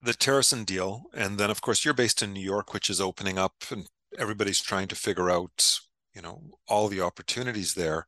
the 0.00 0.12
TerrAscend 0.12 0.66
deal, 0.66 1.04
and 1.12 1.38
then 1.38 1.50
of 1.50 1.60
course 1.60 1.84
you're 1.84 1.94
based 1.94 2.22
in 2.22 2.32
New 2.32 2.42
York, 2.42 2.72
which 2.72 2.88
is 2.88 3.00
opening 3.00 3.38
up 3.38 3.54
and 3.70 3.88
everybody's 4.16 4.60
trying 4.60 4.88
to 4.88 4.94
figure 4.94 5.30
out, 5.30 5.78
you 6.14 6.22
know, 6.22 6.42
all 6.66 6.88
the 6.88 7.00
opportunities 7.00 7.74
there. 7.74 8.06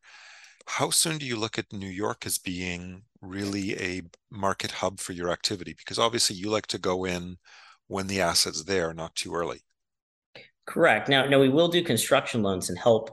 How 0.67 0.91
soon 0.91 1.19
do 1.19 1.27
you 1.27 1.37
look 1.37 1.59
at 1.59 1.73
New 1.73 1.89
York 1.89 2.25
as 2.27 2.39
being 2.39 3.03
really 3.21 3.75
a 3.81 4.03
market 4.31 4.71
hub 4.71 5.01
for 5.01 5.13
your 5.13 5.31
activity? 5.31 5.75
Because 5.77 5.99
obviously 5.99 6.37
you 6.37 6.49
like 6.49 6.67
to 6.69 6.79
go 6.79 7.05
in 7.05 7.37
when 7.89 8.07
the 8.07 8.21
asset's 8.21 8.65
there, 8.65 8.95
not 8.95 9.17
too 9.17 9.35
early. 9.35 9.61
Correct. 10.67 11.09
Now, 11.09 11.27
now 11.27 11.41
we 11.41 11.49
will 11.49 11.69
do 11.69 11.83
construction 11.83 12.43
loans 12.43 12.69
and 12.69 12.79
help 12.79 13.11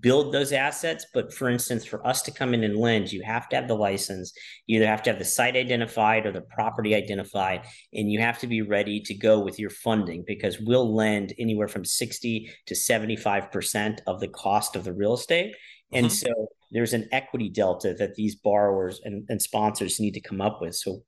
build 0.00 0.32
those 0.32 0.52
assets. 0.52 1.06
But 1.12 1.32
for 1.32 1.48
instance, 1.48 1.84
for 1.84 2.06
us 2.06 2.22
to 2.22 2.30
come 2.30 2.54
in 2.54 2.64
and 2.64 2.76
lend, 2.76 3.12
you 3.12 3.22
have 3.22 3.48
to 3.48 3.56
have 3.56 3.68
the 3.68 3.76
license. 3.76 4.32
You 4.66 4.76
either 4.76 4.86
have 4.86 5.02
to 5.04 5.10
have 5.10 5.18
the 5.18 5.24
site 5.24 5.56
identified 5.56 6.26
or 6.26 6.32
the 6.32 6.42
property 6.42 6.94
identified, 6.94 7.64
and 7.92 8.10
you 8.10 8.20
have 8.20 8.38
to 8.40 8.46
be 8.46 8.62
ready 8.62 9.00
to 9.00 9.14
go 9.14 9.40
with 9.40 9.58
your 9.58 9.70
funding 9.70 10.24
because 10.26 10.60
we'll 10.60 10.94
lend 10.94 11.32
anywhere 11.38 11.68
from 11.68 11.84
60 11.84 12.50
to 12.66 12.74
75% 12.74 14.00
of 14.06 14.20
the 14.20 14.28
cost 14.28 14.76
of 14.76 14.84
the 14.84 14.92
real 14.92 15.14
estate. 15.14 15.54
And 15.92 16.06
mm-hmm. 16.06 16.14
so 16.14 16.48
there's 16.70 16.92
an 16.92 17.08
equity 17.12 17.48
delta 17.48 17.94
that 17.94 18.14
these 18.14 18.34
borrowers 18.34 19.00
and, 19.04 19.24
and 19.28 19.40
sponsors 19.40 20.00
need 20.00 20.14
to 20.14 20.20
come 20.20 20.40
up 20.40 20.60
with. 20.60 20.74
So 20.74 21.02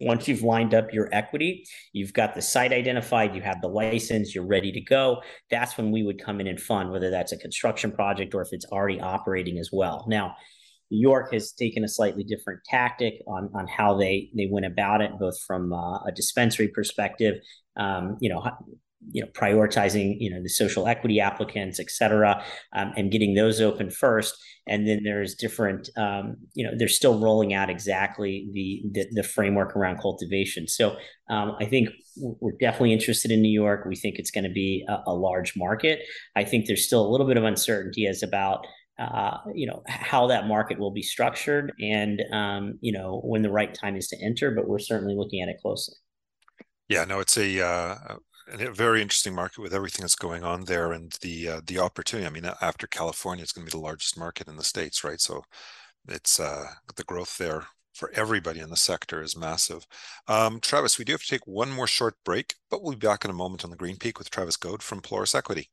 once 0.00 0.28
you've 0.28 0.42
lined 0.42 0.74
up 0.74 0.92
your 0.92 1.08
equity, 1.12 1.64
you've 1.92 2.12
got 2.12 2.34
the 2.34 2.42
site 2.42 2.72
identified, 2.72 3.34
you 3.34 3.42
have 3.42 3.60
the 3.60 3.68
license, 3.68 4.34
you're 4.34 4.46
ready 4.46 4.72
to 4.72 4.80
go. 4.80 5.22
That's 5.50 5.76
when 5.76 5.90
we 5.90 6.02
would 6.02 6.22
come 6.22 6.40
in 6.40 6.46
and 6.46 6.60
fund, 6.60 6.90
whether 6.90 7.10
that's 7.10 7.32
a 7.32 7.38
construction 7.38 7.90
project 7.92 8.34
or 8.34 8.42
if 8.42 8.48
it's 8.52 8.66
already 8.66 9.00
operating 9.00 9.58
as 9.58 9.70
well. 9.72 10.04
Now, 10.08 10.36
New 10.90 11.00
York 11.00 11.32
has 11.32 11.52
taken 11.52 11.84
a 11.84 11.88
slightly 11.88 12.24
different 12.24 12.60
tactic 12.64 13.14
on, 13.26 13.50
on 13.54 13.66
how 13.66 13.96
they 13.96 14.30
they 14.34 14.48
went 14.50 14.66
about 14.66 15.02
it, 15.02 15.10
both 15.18 15.38
from 15.46 15.72
uh, 15.72 15.98
a 15.98 16.12
dispensary 16.14 16.68
perspective, 16.68 17.34
um, 17.76 18.16
you 18.20 18.30
know, 18.30 18.42
you 19.12 19.22
know 19.22 19.28
prioritizing 19.28 20.16
you 20.18 20.30
know 20.30 20.42
the 20.42 20.48
social 20.48 20.86
equity 20.86 21.20
applicants 21.20 21.80
et 21.80 21.90
cetera 21.90 22.42
um, 22.74 22.92
and 22.96 23.10
getting 23.10 23.34
those 23.34 23.60
open 23.60 23.90
first. 23.90 24.36
And 24.70 24.86
then 24.86 25.02
there's 25.02 25.34
different 25.34 25.88
um, 25.96 26.36
you 26.54 26.64
know 26.64 26.72
they're 26.76 26.88
still 26.88 27.18
rolling 27.18 27.54
out 27.54 27.70
exactly 27.70 28.48
the 28.52 28.82
the, 28.92 29.06
the 29.12 29.22
framework 29.22 29.74
around 29.76 29.98
cultivation. 29.98 30.68
So 30.68 30.96
um, 31.30 31.56
i 31.60 31.64
think 31.64 31.90
we're 32.16 32.56
definitely 32.60 32.92
interested 32.92 33.30
in 33.30 33.42
new 33.42 33.52
york. 33.52 33.84
We 33.86 33.96
think 33.96 34.16
it's 34.18 34.30
going 34.30 34.44
to 34.44 34.50
be 34.50 34.84
a, 34.88 34.98
a, 35.06 35.14
large 35.14 35.56
market. 35.56 36.00
I 36.36 36.44
think 36.44 36.66
there's 36.66 36.84
still 36.84 37.06
a 37.06 37.10
little 37.10 37.26
bit 37.26 37.36
of 37.36 37.44
uncertainty 37.44 38.06
as 38.06 38.22
about 38.22 38.66
uh, 38.98 39.38
you 39.54 39.66
know 39.66 39.82
how 39.86 40.26
that 40.26 40.46
market 40.46 40.78
will 40.78 40.90
be 40.90 41.02
structured 41.02 41.72
and 41.80 42.20
um, 42.32 42.78
you 42.80 42.92
know 42.92 43.20
when 43.24 43.42
the 43.42 43.50
right 43.50 43.72
time 43.72 43.96
is 43.96 44.08
to 44.08 44.16
enter 44.20 44.50
but 44.50 44.66
we're 44.66 44.78
certainly 44.78 45.14
looking 45.14 45.40
at 45.40 45.48
it 45.48 45.56
closely. 45.62 45.94
Yeah, 46.88 47.04
no, 47.04 47.20
it's 47.20 47.36
a 47.36 47.64
uh, 47.64 48.16
a 48.52 48.72
very 48.72 49.02
interesting 49.02 49.34
market 49.34 49.60
with 49.60 49.74
everything 49.74 50.02
that's 50.02 50.14
going 50.14 50.44
on 50.44 50.64
there 50.64 50.92
and 50.92 51.12
the 51.20 51.48
uh, 51.48 51.60
the 51.66 51.78
opportunity. 51.78 52.26
I 52.26 52.30
mean, 52.30 52.50
after 52.60 52.86
California, 52.86 53.42
it's 53.42 53.52
going 53.52 53.66
to 53.66 53.70
be 53.70 53.78
the 53.78 53.84
largest 53.84 54.18
market 54.18 54.48
in 54.48 54.56
the 54.56 54.64
states, 54.64 55.04
right? 55.04 55.20
So 55.20 55.44
it's 56.08 56.40
uh, 56.40 56.66
the 56.96 57.04
growth 57.04 57.36
there 57.38 57.66
for 57.92 58.10
everybody 58.14 58.60
in 58.60 58.70
the 58.70 58.76
sector 58.76 59.22
is 59.22 59.36
massive. 59.36 59.86
Um, 60.28 60.60
Travis, 60.60 60.98
we 60.98 61.04
do 61.04 61.12
have 61.12 61.22
to 61.22 61.28
take 61.28 61.46
one 61.46 61.70
more 61.70 61.88
short 61.88 62.14
break, 62.24 62.54
but 62.70 62.82
we'll 62.82 62.94
be 62.94 63.06
back 63.06 63.24
in 63.24 63.30
a 63.30 63.34
moment 63.34 63.64
on 63.64 63.70
the 63.70 63.76
Green 63.76 63.96
Peak 63.96 64.18
with 64.18 64.30
Travis 64.30 64.56
Goad 64.56 64.82
from 64.82 65.00
Pelorus 65.00 65.34
Equity. 65.34 65.68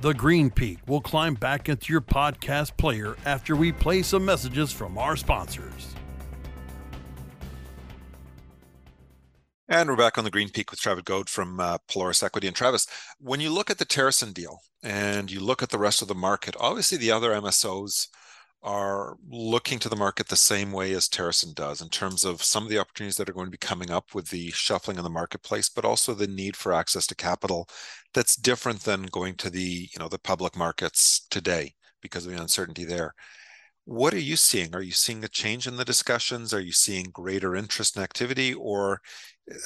The 0.00 0.12
Green 0.12 0.50
Peak 0.50 0.80
will 0.86 1.00
climb 1.00 1.34
back 1.34 1.68
into 1.68 1.92
your 1.92 2.02
podcast 2.02 2.76
player 2.76 3.16
after 3.24 3.56
we 3.56 3.72
play 3.72 4.02
some 4.02 4.24
messages 4.24 4.72
from 4.72 4.98
our 4.98 5.16
sponsors. 5.16 5.94
And 9.66 9.88
we're 9.88 9.96
back 9.96 10.18
on 10.18 10.24
the 10.24 10.30
Green 10.30 10.50
Peak 10.50 10.70
with 10.70 10.80
Travis 10.80 11.04
Goad 11.04 11.30
from 11.30 11.58
uh, 11.58 11.78
Pelorus 11.88 12.22
Equity. 12.22 12.46
And 12.46 12.54
Travis, 12.54 12.86
when 13.18 13.40
you 13.40 13.48
look 13.48 13.70
at 13.70 13.78
the 13.78 13.86
TerrAscend 13.86 14.34
deal 14.34 14.58
and 14.82 15.30
you 15.30 15.40
look 15.40 15.62
at 15.62 15.70
the 15.70 15.78
rest 15.78 16.02
of 16.02 16.08
the 16.08 16.14
market, 16.14 16.54
obviously 16.60 16.98
the 16.98 17.10
other 17.10 17.30
MSOs 17.30 18.08
are 18.62 19.16
looking 19.26 19.78
to 19.78 19.88
the 19.88 19.96
market 19.96 20.28
the 20.28 20.36
same 20.36 20.70
way 20.70 20.92
as 20.92 21.08
TerrAscend 21.08 21.54
does 21.54 21.80
in 21.80 21.88
terms 21.88 22.24
of 22.24 22.42
some 22.42 22.64
of 22.64 22.68
the 22.68 22.78
opportunities 22.78 23.16
that 23.16 23.28
are 23.30 23.32
going 23.32 23.46
to 23.46 23.50
be 23.50 23.56
coming 23.56 23.90
up 23.90 24.14
with 24.14 24.28
the 24.28 24.50
shuffling 24.50 24.98
in 24.98 25.02
the 25.02 25.08
marketplace, 25.08 25.70
but 25.70 25.84
also 25.86 26.12
the 26.12 26.26
need 26.26 26.56
for 26.56 26.74
access 26.74 27.06
to 27.06 27.14
capital 27.14 27.66
that's 28.12 28.36
different 28.36 28.80
than 28.82 29.04
going 29.04 29.34
to 29.36 29.48
the 29.48 29.88
you 29.90 29.98
know 29.98 30.08
the 30.08 30.18
public 30.18 30.56
markets 30.56 31.26
today 31.30 31.72
because 32.02 32.26
of 32.26 32.32
the 32.32 32.40
uncertainty 32.40 32.84
there. 32.84 33.14
What 33.86 34.14
are 34.14 34.20
you 34.20 34.36
seeing? 34.36 34.74
Are 34.74 34.82
you 34.82 34.92
seeing 34.92 35.22
a 35.24 35.28
change 35.28 35.66
in 35.66 35.76
the 35.76 35.84
discussions? 35.84 36.54
Are 36.54 36.60
you 36.60 36.72
seeing 36.72 37.10
greater 37.12 37.54
interest 37.54 37.96
and 37.96 38.02
activity, 38.02 38.54
or 38.54 39.00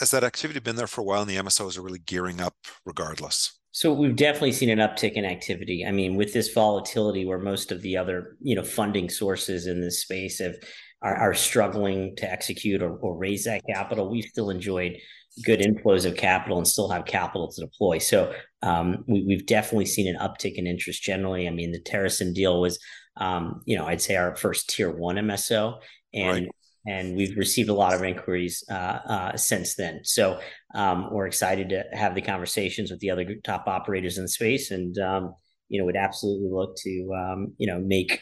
has 0.00 0.10
that 0.10 0.24
activity 0.24 0.58
been 0.58 0.76
there 0.76 0.88
for 0.88 1.02
a 1.02 1.04
while 1.04 1.22
and 1.22 1.30
the 1.30 1.36
MSOs 1.36 1.78
are 1.78 1.82
really 1.82 2.00
gearing 2.00 2.40
up 2.40 2.54
regardless? 2.84 3.58
So 3.70 3.92
we've 3.92 4.16
definitely 4.16 4.52
seen 4.52 4.70
an 4.70 4.78
uptick 4.78 5.12
in 5.12 5.24
activity. 5.24 5.84
I 5.86 5.92
mean, 5.92 6.16
with 6.16 6.32
this 6.32 6.52
volatility, 6.52 7.26
where 7.26 7.38
most 7.38 7.70
of 7.70 7.80
the 7.82 7.96
other 7.96 8.36
you 8.40 8.56
know 8.56 8.64
funding 8.64 9.08
sources 9.08 9.66
in 9.66 9.80
this 9.80 10.02
space 10.02 10.40
have 10.40 10.56
are, 11.00 11.14
are 11.14 11.34
struggling 11.34 12.16
to 12.16 12.30
execute 12.30 12.82
or, 12.82 12.96
or 12.96 13.16
raise 13.16 13.44
that 13.44 13.62
capital, 13.72 14.10
we've 14.10 14.24
still 14.24 14.50
enjoyed 14.50 14.96
good 15.44 15.60
inflows 15.60 16.04
of 16.04 16.16
capital 16.16 16.58
and 16.58 16.66
still 16.66 16.88
have 16.88 17.04
capital 17.04 17.50
to 17.52 17.60
deploy. 17.60 17.98
So 17.98 18.34
um, 18.62 19.04
we, 19.06 19.34
have 19.34 19.46
definitely 19.46 19.86
seen 19.86 20.12
an 20.12 20.20
uptick 20.20 20.54
in 20.54 20.66
interest 20.66 21.02
generally. 21.02 21.46
I 21.46 21.50
mean, 21.50 21.70
the 21.70 21.80
TerrAscend 21.80 22.34
deal 22.34 22.60
was, 22.60 22.78
um, 23.18 23.62
you 23.64 23.76
know, 23.76 23.86
I'd 23.86 24.00
say 24.00 24.16
our 24.16 24.34
first 24.36 24.70
tier 24.70 24.90
one 24.90 25.16
MSO, 25.16 25.80
and 26.14 26.46
right. 26.46 26.48
and 26.86 27.16
we've 27.16 27.36
received 27.36 27.68
a 27.68 27.74
lot 27.74 27.94
of 27.94 28.02
inquiries 28.02 28.64
uh, 28.70 28.74
uh, 28.74 29.36
since 29.36 29.74
then. 29.74 30.00
So 30.04 30.40
um, 30.74 31.08
we're 31.12 31.26
excited 31.26 31.68
to 31.70 31.84
have 31.92 32.14
the 32.14 32.22
conversations 32.22 32.90
with 32.90 33.00
the 33.00 33.10
other 33.10 33.26
top 33.44 33.66
operators 33.66 34.18
in 34.18 34.24
the 34.24 34.28
space, 34.28 34.70
and 34.70 34.96
um, 34.98 35.34
you 35.68 35.78
know, 35.78 35.84
would 35.84 35.96
absolutely 35.96 36.48
look 36.50 36.76
to 36.76 37.14
um, 37.14 37.54
you 37.58 37.66
know 37.66 37.80
make 37.80 38.20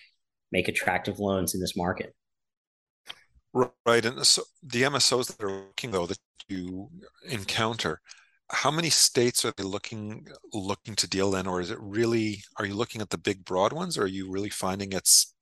make 0.52 0.68
attractive 0.68 1.18
loans 1.18 1.54
in 1.54 1.61
this 1.61 1.76
market. 1.76 2.14
Right, 3.87 4.04
and 4.04 4.26
so 4.26 4.42
the 4.62 4.82
MSOs 4.82 5.28
that 5.28 5.42
are 5.42 5.50
looking 5.50 5.90
though 5.90 6.06
that 6.06 6.18
you 6.48 6.90
encounter, 7.28 8.00
how 8.50 8.70
many 8.70 8.90
states 8.90 9.44
are 9.44 9.52
they 9.56 9.64
looking 9.64 10.28
looking 10.52 10.94
to 10.96 11.09
deal 11.09 11.35
in, 11.35 11.46
or 11.46 11.61
is 11.61 11.70
it 11.70 11.78
really? 11.80 12.44
Are 12.59 12.66
you 12.66 12.74
looking 12.74 13.00
at 13.00 13.11
the 13.11 13.18
big 13.18 13.44
broad 13.44 13.72
ones, 13.72 13.98
or 13.98 14.04
are 14.04 14.09
you 14.09 14.30
really 14.30 14.50
finding 14.50 14.92
it's 14.92 15.35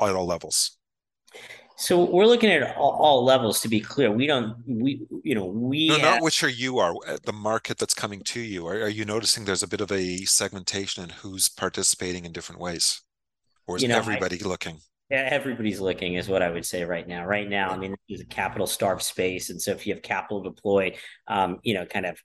at 0.00 0.14
all 0.14 0.26
levels? 0.26 0.76
So 1.76 2.04
we're 2.04 2.26
looking 2.26 2.50
at 2.50 2.76
all, 2.76 2.90
all, 2.90 3.24
levels. 3.24 3.60
To 3.60 3.68
be 3.68 3.80
clear, 3.80 4.10
we 4.12 4.26
don't. 4.26 4.56
We 4.66 5.06
you 5.24 5.34
know 5.34 5.46
we 5.46 5.88
no, 5.88 5.94
have, 5.94 6.02
not 6.02 6.22
which 6.22 6.44
are 6.44 6.50
you 6.50 6.78
are 6.78 6.94
uh, 7.08 7.16
the 7.24 7.32
market 7.32 7.78
that's 7.78 7.94
coming 7.94 8.20
to 8.24 8.40
you. 8.40 8.66
Are, 8.66 8.82
are 8.82 8.88
you 8.88 9.06
noticing 9.06 9.46
there's 9.46 9.62
a 9.62 9.68
bit 9.68 9.80
of 9.80 9.90
a 9.90 10.18
segmentation 10.18 11.04
in 11.04 11.08
who's 11.08 11.48
participating 11.48 12.26
in 12.26 12.32
different 12.32 12.60
ways, 12.60 13.00
or 13.66 13.76
is 13.76 13.82
you 13.82 13.88
know, 13.88 13.96
everybody 13.96 14.38
I, 14.44 14.46
looking? 14.46 14.80
Yeah, 15.10 15.26
everybody's 15.30 15.80
looking 15.80 16.14
is 16.14 16.28
what 16.28 16.42
I 16.42 16.50
would 16.50 16.66
say 16.66 16.84
right 16.84 17.08
now. 17.08 17.24
Right 17.24 17.48
now, 17.48 17.70
I 17.70 17.78
mean, 17.78 17.92
this 17.92 18.18
is 18.18 18.20
a 18.20 18.26
capital 18.26 18.66
starved 18.66 19.02
space, 19.02 19.48
and 19.48 19.60
so 19.60 19.72
if 19.72 19.86
you 19.86 19.94
have 19.94 20.02
capital 20.02 20.42
deployed, 20.42 20.96
um, 21.28 21.60
you 21.62 21.72
know, 21.72 21.86
kind 21.86 22.04
of, 22.04 22.20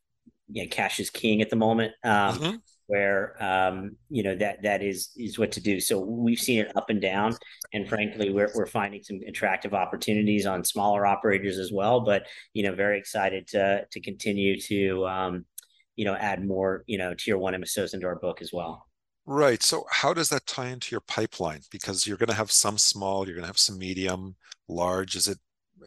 you 0.49 0.63
know, 0.63 0.69
cash 0.69 0.99
is 0.99 1.09
king 1.09 1.41
at 1.41 1.49
the 1.49 1.55
moment. 1.55 1.93
Um, 2.03 2.37
mm-hmm. 2.37 2.55
Where 2.87 3.43
um, 3.43 3.95
you 4.09 4.21
know 4.21 4.35
that 4.35 4.61
that 4.61 4.83
is 4.83 5.09
is 5.17 5.39
what 5.39 5.53
to 5.53 5.59
do. 5.59 5.79
So 5.79 5.99
we've 5.99 6.39
seen 6.39 6.59
it 6.59 6.77
up 6.77 6.91
and 6.91 7.01
down, 7.01 7.35
and 7.73 7.89
frankly, 7.89 8.29
we're 8.29 8.51
we're 8.53 8.67
finding 8.67 9.01
some 9.01 9.21
attractive 9.27 9.73
opportunities 9.73 10.45
on 10.45 10.63
smaller 10.63 11.03
operators 11.03 11.57
as 11.57 11.71
well. 11.71 12.01
But 12.01 12.27
you 12.53 12.61
know, 12.61 12.75
very 12.75 12.99
excited 12.99 13.47
to 13.47 13.87
to 13.89 13.99
continue 14.01 14.59
to 14.61 15.07
um, 15.07 15.45
you 15.95 16.05
know 16.05 16.13
add 16.13 16.45
more 16.45 16.83
you 16.85 16.99
know 16.99 17.15
tier 17.17 17.39
one 17.39 17.55
MSOs 17.55 17.95
into 17.95 18.05
our 18.05 18.17
book 18.17 18.39
as 18.43 18.51
well. 18.53 18.85
Right. 19.25 19.63
So 19.63 19.85
how 19.89 20.13
does 20.13 20.29
that 20.29 20.45
tie 20.45 20.67
into 20.67 20.91
your 20.91 21.01
pipeline? 21.01 21.61
Because 21.71 22.05
you're 22.05 22.17
going 22.17 22.29
to 22.29 22.35
have 22.35 22.51
some 22.51 22.77
small, 22.77 23.25
you're 23.25 23.35
going 23.35 23.43
to 23.43 23.49
have 23.49 23.57
some 23.57 23.79
medium, 23.79 24.35
large. 24.67 25.15
Is 25.15 25.27
it, 25.27 25.39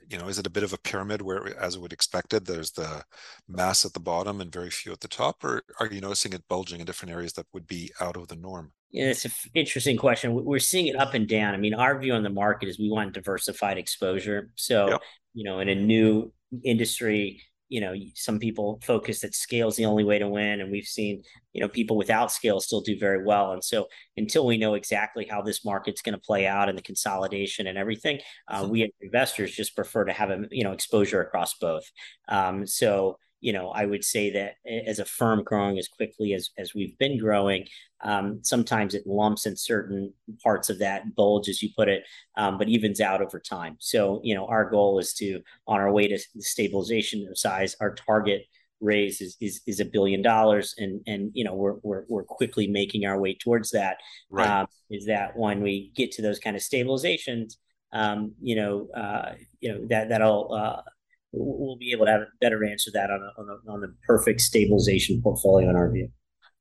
you 0.09 0.19
know, 0.19 0.29
is 0.29 0.39
it 0.39 0.47
a 0.47 0.51
bit 0.51 0.63
of 0.63 0.73
a 0.73 0.79
pyramid 0.79 1.23
where, 1.23 1.57
as 1.59 1.75
it 1.75 1.81
would 1.81 1.93
expected, 1.93 2.47
there's 2.47 2.73
the 2.73 3.03
mass 3.49 3.85
at 3.85 3.93
the 3.93 4.01
bottom 4.01 4.41
and 4.41 4.53
very 4.53 4.71
few 4.71 4.93
at 4.93 5.01
the 5.01 5.09
top, 5.09 5.43
or 5.45 5.63
are 5.81 5.87
you 5.87 6.01
noticing 6.01 6.33
it 6.33 6.47
bulging 6.49 6.81
in 6.81 6.87
different 6.87 7.13
areas 7.13 7.33
that 7.35 7.47
would 7.53 7.67
be 7.67 7.91
out 8.01 8.17
of 8.17 8.29
the 8.29 8.37
norm? 8.37 8.73
Yeah, 8.91 9.07
it's 9.07 9.25
an 9.25 9.33
interesting 9.55 9.97
question. 9.97 10.33
We're 10.33 10.59
seeing 10.59 10.87
it 10.87 10.97
up 10.97 11.15
and 11.15 11.29
down. 11.29 11.55
I 11.55 11.59
mean, 11.59 11.75
our 11.75 11.99
view 11.99 12.15
on 12.15 12.23
the 12.23 12.31
market 12.31 12.69
is 12.69 12.79
we 12.79 12.91
want 12.91 13.13
diversified 13.13 13.77
exposure. 13.77 14.51
So, 14.55 14.89
yep. 14.89 15.01
you 15.35 15.45
know, 15.45 15.61
in 15.61 15.69
a 15.69 15.75
new 15.75 16.33
industry, 16.65 17.43
you 17.69 17.81
know 17.81 17.95
some 18.15 18.39
people 18.39 18.81
focus 18.83 19.21
that 19.21 19.35
scale 19.35 19.69
is 19.69 19.77
the 19.77 19.85
only 19.85 20.05
way 20.05 20.19
to 20.19 20.29
win 20.29 20.61
and 20.61 20.71
we've 20.71 20.85
seen 20.85 21.23
you 21.53 21.61
know 21.61 21.69
people 21.69 21.97
without 21.97 22.33
scale 22.33 22.61
still 22.61 22.81
do 22.81 22.99
very 22.99 23.25
well 23.25 23.53
and 23.53 23.63
so 23.63 23.87
until 24.17 24.47
we 24.47 24.57
know 24.57 24.75
exactly 24.75 25.27
how 25.31 25.43
this 25.43 25.65
market's 25.65 26.03
going 26.03 26.15
to 26.15 26.21
play 26.21 26.47
out 26.47 26.69
and 26.69 26.79
the 26.79 26.83
consolidation 26.83 27.67
and 27.67 27.77
everything 27.77 28.19
uh, 28.49 28.67
we 28.69 28.83
as 28.83 28.91
investors 29.01 29.53
just 29.53 29.77
prefer 29.77 30.05
to 30.05 30.13
have 30.13 30.31
a 30.31 30.45
you 30.51 30.65
know 30.65 30.73
exposure 30.73 31.21
across 31.21 31.55
both. 31.55 31.85
Um, 32.29 32.67
so 32.67 33.19
you 33.41 33.53
know, 33.53 33.71
I 33.71 33.87
would 33.87 34.05
say 34.05 34.31
that 34.31 34.55
as 34.87 34.99
a 34.99 35.05
firm 35.05 35.43
growing 35.45 35.79
as 35.79 35.89
quickly 35.89 36.35
as 36.35 36.51
as 36.59 36.75
we've 36.75 36.97
been 36.99 37.19
growing, 37.19 37.67
um, 38.03 38.41
sometimes 38.43 38.95
it 38.95 39.07
lumps 39.07 39.47
in 39.47 39.57
certain 39.57 40.13
parts 40.43 40.71
of 40.71 40.79
that 40.81 41.15
bulge, 41.15 41.49
as 41.49 41.63
you 41.63 41.71
put 41.77 41.89
it, 41.89 42.05
um, 42.37 42.59
but 42.59 42.69
evens 42.69 43.01
out 43.01 43.23
over 43.23 43.41
time. 43.41 43.77
So, 43.79 44.21
you 44.25 44.35
know, 44.35 44.47
our 44.47 44.69
goal 44.69 44.99
is 44.99 45.15
to, 45.15 45.41
on 45.67 45.81
our 45.81 45.93
way 45.93 46.09
to 46.09 46.19
stabilization 46.39 47.27
of 47.29 47.39
size, 47.39 47.77
our 47.81 47.95
target 47.95 48.43
raise 48.81 49.21
is 49.21 49.37
is, 49.41 49.61
is 49.67 49.81
a 49.81 49.85
billion 49.85 50.23
dollars, 50.23 50.75
and 50.79 51.01
and 51.07 51.31
you 51.35 51.45
know 51.45 51.55
we're 51.55 51.77
we're 51.83 52.05
we're 52.09 52.25
quickly 52.25 52.67
making 52.67 53.05
our 53.05 53.21
way 53.21 53.35
towards 53.35 53.71
that. 53.71 53.99
Right. 54.31 54.49
Um, 54.49 54.67
is 54.91 55.07
that 55.07 55.37
when 55.37 55.61
we 55.61 55.93
get 55.95 56.13
to 56.13 56.23
those 56.23 56.39
kind 56.39 56.57
of 56.57 56.63
stabilizations, 56.63 57.55
um, 57.93 58.35
you 58.41 58.57
know, 58.57 58.89
uh, 58.95 59.35
you 59.61 59.73
know 59.73 59.87
that 59.89 60.09
that'll 60.09 60.53
uh, 60.53 60.83
we'll 61.33 61.77
be 61.77 61.93
able 61.93 62.07
to 62.07 62.13
have 62.13 62.23
a 62.23 62.27
better 62.41 62.65
answer 62.65 62.91
that 62.95 63.11
on 63.11 63.21
a, 63.21 63.41
on, 63.41 63.49
a, 63.49 63.73
on 63.73 63.81
the 63.81 63.95
perfect 64.07 64.41
stabilization 64.41 65.21
portfolio 65.23 65.69
in 65.69 65.77
our 65.77 65.91
view. 65.91 66.09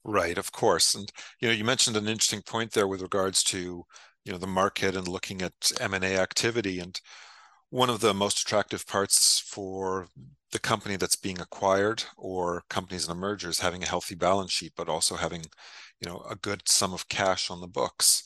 Right, 0.04 0.38
of 0.38 0.52
course, 0.52 0.96
and 0.96 1.12
you 1.42 1.48
know 1.48 1.54
you 1.54 1.66
mentioned 1.66 1.98
an 1.98 2.08
interesting 2.08 2.42
point 2.42 2.72
there 2.72 2.88
with 2.88 3.02
regards 3.02 3.44
to 3.46 3.84
you 4.24 4.32
know 4.32 4.38
the 4.38 4.48
market 4.48 4.96
and 4.96 5.08
looking 5.08 5.42
at 5.42 5.72
M 5.82 5.94
and 5.94 6.04
A 6.04 6.18
activity, 6.18 6.80
and 6.80 7.00
one 7.70 7.90
of 7.90 8.00
the 8.00 8.14
most 8.14 8.42
attractive 8.42 8.88
parts 8.88 9.40
for 9.46 10.08
the 10.54 10.60
company 10.60 10.96
that's 10.96 11.18
being 11.18 11.42
acquired 11.42 12.06
or 12.16 12.64
companies 12.70 13.06
in 13.06 13.12
a 13.12 13.16
merger 13.16 13.50
is 13.50 13.60
having 13.60 13.84
a 13.84 13.88
healthy 13.88 14.16
balance 14.16 14.52
sheet, 14.54 14.72
but 14.78 14.88
also 14.88 15.16
having 15.16 15.44
you 16.00 16.10
know 16.10 16.26
a 16.30 16.36
good 16.36 16.70
sum 16.70 16.94
of 16.94 17.10
cash 17.10 17.50
on 17.50 17.60
the 17.60 17.68
books. 17.68 18.24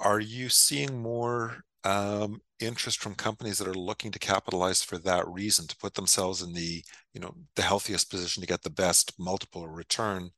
Are 0.00 0.20
you 0.20 0.48
seeing 0.48 1.00
more 1.00 1.58
um, 1.84 2.40
interest 2.60 3.00
from 3.00 3.14
companies 3.14 3.58
that 3.58 3.68
are 3.68 3.74
looking 3.74 4.10
to 4.10 4.18
capitalize 4.18 4.82
for 4.82 4.98
that 4.98 5.28
reason 5.28 5.66
to 5.66 5.76
put 5.76 5.94
themselves 5.94 6.42
in 6.42 6.52
the 6.52 6.82
you 7.12 7.20
know 7.20 7.34
the 7.56 7.62
healthiest 7.62 8.10
position 8.10 8.40
to 8.40 8.46
get 8.46 8.62
the 8.62 8.70
best 8.70 9.12
multiple 9.18 9.68
return 9.68 10.30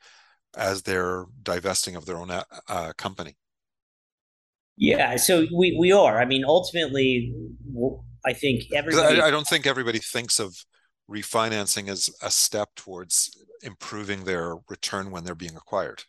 as 0.57 0.83
they're 0.83 1.27
divesting 1.43 1.97
of 1.97 2.07
their 2.07 2.19
own 2.19 2.31
uh, 2.31 2.45
uh 2.69 2.93
company? 2.97 3.37
Yeah 4.77 5.17
so 5.17 5.47
we, 5.55 5.77
we 5.79 5.93
are. 5.93 6.21
I 6.21 6.25
mean 6.25 6.45
ultimately 6.45 7.33
i 8.25 8.33
think 8.33 8.65
everybody 8.75 9.21
I, 9.21 9.29
I 9.29 9.31
don't 9.31 9.47
think 9.47 9.67
everybody 9.67 9.99
thinks 9.99 10.39
of 10.41 10.57
refinancing 11.09 11.89
as 11.89 12.11
a 12.21 12.31
step 12.31 12.71
towards 12.75 13.31
improving 13.63 14.25
their 14.25 14.57
return 14.69 15.11
when 15.11 15.25
they're 15.25 15.35
being 15.35 15.57
acquired 15.57 16.03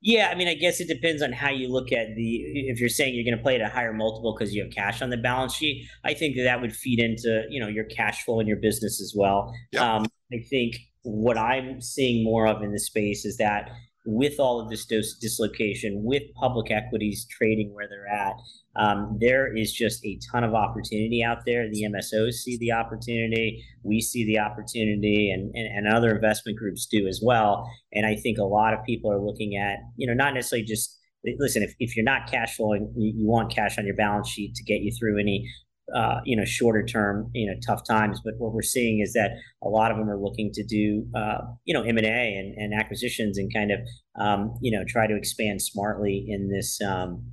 yeah, 0.00 0.28
I 0.30 0.34
mean, 0.34 0.48
I 0.48 0.54
guess 0.54 0.80
it 0.80 0.88
depends 0.88 1.22
on 1.22 1.32
how 1.32 1.50
you 1.50 1.68
look 1.68 1.92
at 1.92 2.08
the. 2.14 2.36
If 2.68 2.80
you're 2.80 2.88
saying 2.88 3.14
you're 3.14 3.24
going 3.24 3.36
to 3.36 3.42
play 3.42 3.56
at 3.56 3.60
a 3.60 3.68
higher 3.68 3.92
multiple 3.92 4.34
because 4.36 4.54
you 4.54 4.62
have 4.62 4.72
cash 4.72 5.02
on 5.02 5.10
the 5.10 5.16
balance 5.16 5.54
sheet, 5.54 5.88
I 6.04 6.14
think 6.14 6.36
that 6.36 6.44
that 6.44 6.60
would 6.60 6.74
feed 6.74 7.00
into 7.00 7.44
you 7.50 7.60
know 7.60 7.68
your 7.68 7.84
cash 7.84 8.24
flow 8.24 8.40
in 8.40 8.46
your 8.46 8.58
business 8.58 9.00
as 9.00 9.14
well. 9.16 9.52
Um, 9.78 10.06
I 10.32 10.38
think 10.48 10.76
what 11.02 11.38
I'm 11.38 11.80
seeing 11.80 12.22
more 12.22 12.46
of 12.46 12.62
in 12.62 12.72
the 12.72 12.78
space 12.78 13.24
is 13.24 13.36
that 13.38 13.70
with 14.08 14.40
all 14.40 14.58
of 14.58 14.70
this 14.70 14.86
dis- 14.86 15.18
dislocation, 15.18 16.02
with 16.02 16.22
public 16.34 16.70
equities 16.70 17.26
trading 17.30 17.74
where 17.74 17.86
they're 17.86 18.08
at, 18.08 18.34
um, 18.76 19.18
there 19.20 19.54
is 19.54 19.70
just 19.70 20.02
a 20.02 20.18
ton 20.32 20.44
of 20.44 20.54
opportunity 20.54 21.22
out 21.22 21.44
there. 21.44 21.68
The 21.68 21.82
MSOs 21.82 22.34
see 22.34 22.56
the 22.56 22.72
opportunity, 22.72 23.62
we 23.82 24.00
see 24.00 24.24
the 24.24 24.38
opportunity, 24.38 25.30
and, 25.30 25.54
and, 25.54 25.86
and 25.86 25.94
other 25.94 26.14
investment 26.14 26.58
groups 26.58 26.86
do 26.86 27.06
as 27.06 27.20
well. 27.22 27.70
And 27.92 28.06
I 28.06 28.16
think 28.16 28.38
a 28.38 28.44
lot 28.44 28.72
of 28.72 28.82
people 28.86 29.12
are 29.12 29.20
looking 29.20 29.56
at, 29.56 29.76
you 29.96 30.06
know, 30.06 30.14
not 30.14 30.32
necessarily 30.32 30.64
just 30.64 30.98
listen, 31.38 31.62
if, 31.62 31.74
if 31.78 31.94
you're 31.94 32.04
not 32.04 32.30
cash 32.30 32.56
flowing, 32.56 32.90
you 32.96 33.26
want 33.26 33.54
cash 33.54 33.76
on 33.78 33.84
your 33.84 33.96
balance 33.96 34.28
sheet 34.28 34.54
to 34.54 34.64
get 34.64 34.80
you 34.80 34.92
through 34.98 35.20
any 35.20 35.46
uh, 35.94 36.20
you 36.24 36.36
know 36.36 36.44
shorter 36.44 36.84
term 36.84 37.30
you 37.34 37.46
know 37.46 37.58
tough 37.66 37.82
times. 37.86 38.20
But 38.24 38.34
what 38.38 38.52
we're 38.52 38.62
seeing 38.62 39.00
is 39.00 39.12
that 39.14 39.32
a 39.62 39.68
lot 39.68 39.90
of 39.90 39.98
them 39.98 40.08
are 40.10 40.18
looking 40.18 40.50
to 40.52 40.64
do 40.64 41.06
uh, 41.14 41.38
you 41.64 41.74
know 41.74 41.82
m&a 41.82 42.36
and, 42.36 42.54
and 42.56 42.74
acquisitions 42.74 43.38
and 43.38 43.52
kind 43.52 43.70
of 43.70 43.80
um, 44.20 44.54
you 44.60 44.70
know 44.70 44.84
try 44.86 45.06
to 45.06 45.16
expand 45.16 45.62
smartly 45.62 46.24
in 46.28 46.50
this 46.50 46.80
um, 46.82 47.32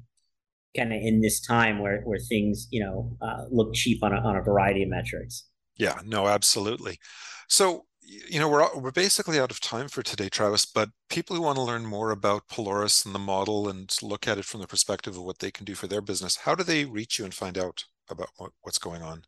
kind 0.75 0.93
of 0.93 1.01
in 1.01 1.21
this 1.21 1.39
time 1.39 1.79
where 1.79 2.01
where 2.01 2.19
things 2.19 2.67
you 2.71 2.83
know 2.83 3.17
uh, 3.21 3.45
look 3.49 3.73
cheap 3.73 4.03
on 4.03 4.13
a, 4.13 4.17
on 4.17 4.35
a 4.35 4.41
variety 4.41 4.83
of 4.83 4.89
metrics. 4.89 5.47
Yeah 5.77 5.99
no 6.05 6.27
absolutely. 6.27 6.99
So 7.47 7.85
you 8.07 8.39
know 8.39 8.47
we're 8.47 8.67
we're 8.75 8.91
basically 8.91 9.39
out 9.39 9.51
of 9.51 9.59
time 9.59 9.87
for 9.87 10.03
today 10.03 10.29
travis 10.29 10.65
but 10.65 10.89
people 11.09 11.35
who 11.35 11.41
want 11.41 11.55
to 11.55 11.61
learn 11.61 11.85
more 11.85 12.11
about 12.11 12.47
pelorus 12.47 13.05
and 13.05 13.15
the 13.15 13.19
model 13.19 13.67
and 13.67 13.95
look 14.01 14.27
at 14.27 14.37
it 14.37 14.45
from 14.45 14.61
the 14.61 14.67
perspective 14.67 15.17
of 15.17 15.23
what 15.23 15.39
they 15.39 15.51
can 15.51 15.65
do 15.65 15.75
for 15.75 15.87
their 15.87 16.01
business 16.01 16.37
how 16.37 16.53
do 16.53 16.63
they 16.63 16.85
reach 16.85 17.17
you 17.17 17.25
and 17.25 17.33
find 17.33 17.57
out 17.57 17.85
about 18.09 18.29
what, 18.37 18.51
what's 18.61 18.77
going 18.77 19.01
on? 19.01 19.23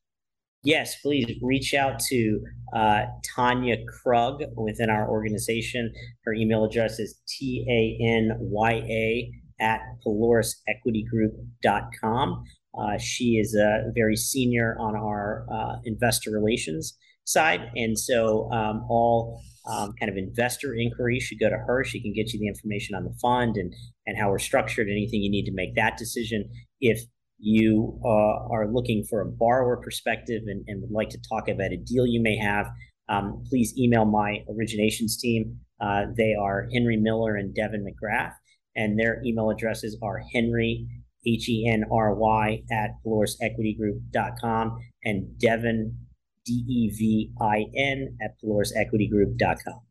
Yes, 0.64 0.96
please 1.02 1.30
reach 1.42 1.74
out 1.74 2.00
to 2.10 2.40
uh, 2.76 3.06
Tanya 3.36 3.78
Krug 3.86 4.44
within 4.56 4.90
our 4.90 5.10
organization. 5.10 5.94
Her 6.26 6.34
email 6.34 6.66
address 6.66 7.00
is 7.00 7.22
T 7.28 7.66
A 7.70 7.98
N 8.04 8.36
Y 8.40 8.72
A 8.72 9.32
at 9.60 9.82
pelorusequitygroup.com. 10.06 12.44
Uh, 12.78 12.98
she 12.98 13.38
is 13.38 13.56
a 13.56 13.66
uh, 13.66 13.78
very 13.96 14.16
senior 14.16 14.76
on 14.80 14.96
our 14.96 15.46
uh, 15.52 15.78
investor 15.86 16.30
relations 16.32 16.96
side. 17.24 17.72
And 17.76 17.98
so 17.98 18.52
um, 18.52 18.86
all 18.90 19.42
um, 19.70 19.94
kind 20.00 20.10
of 20.10 20.18
investor 20.18 20.74
inquiry 20.74 21.20
should 21.20 21.40
go 21.40 21.50
to 21.50 21.58
her. 21.58 21.84
She 21.84 22.02
can 22.02 22.14
get 22.14 22.34
you 22.34 22.40
the 22.40 22.48
information 22.48 22.96
on 22.96 23.04
the 23.04 23.14
fund 23.22 23.58
and 23.58 23.74
and 24.06 24.18
how 24.18 24.30
we're 24.30 24.40
structured, 24.40 24.88
anything 24.90 25.22
you 25.22 25.30
need 25.30 25.46
to 25.46 25.54
make 25.54 25.76
that 25.76 25.98
decision. 25.98 26.50
If 26.80 27.02
you 27.40 28.00
uh, 28.04 28.48
are 28.52 28.68
looking 28.72 29.04
for 29.04 29.22
a 29.22 29.26
borrower 29.26 29.78
perspective 29.78 30.44
and, 30.48 30.64
and, 30.68 30.82
would 30.82 30.92
like 30.92 31.10
to 31.10 31.20
talk 31.30 31.48
about 31.48 31.72
a 31.72 31.78
deal 31.78 32.06
you 32.06 32.22
may 32.22 32.36
have, 32.38 32.68
um, 33.10 33.44
please 33.48 33.78
email 33.78 34.06
my 34.06 34.44
originations 34.50 35.20
team. 35.20 35.60
Uh, 35.80 36.06
they 36.16 36.34
are 36.34 36.68
Henry 36.74 36.98
Miller 36.98 37.36
and 37.36 37.54
Devin 37.54 37.86
McGrath, 37.86 38.34
and 38.76 39.00
their 39.00 39.22
email 39.24 39.52
addresses 39.52 39.98
are 40.02 40.22
Henry, 40.34 40.88
H 41.26 41.48
E 41.50 41.68
N 41.72 41.84
R 41.92 42.16
Y, 42.16 42.64
at 42.72 42.92
PelorusEquityGroup.com 43.06 44.78
and 45.04 45.40
Devin, 45.40 45.96
D 46.46 46.52
E 46.68 46.90
V 46.90 47.32
I 47.40 47.66
N, 47.76 48.18
at 48.22 48.36
PelorusEquityGroup.com. 48.44 49.87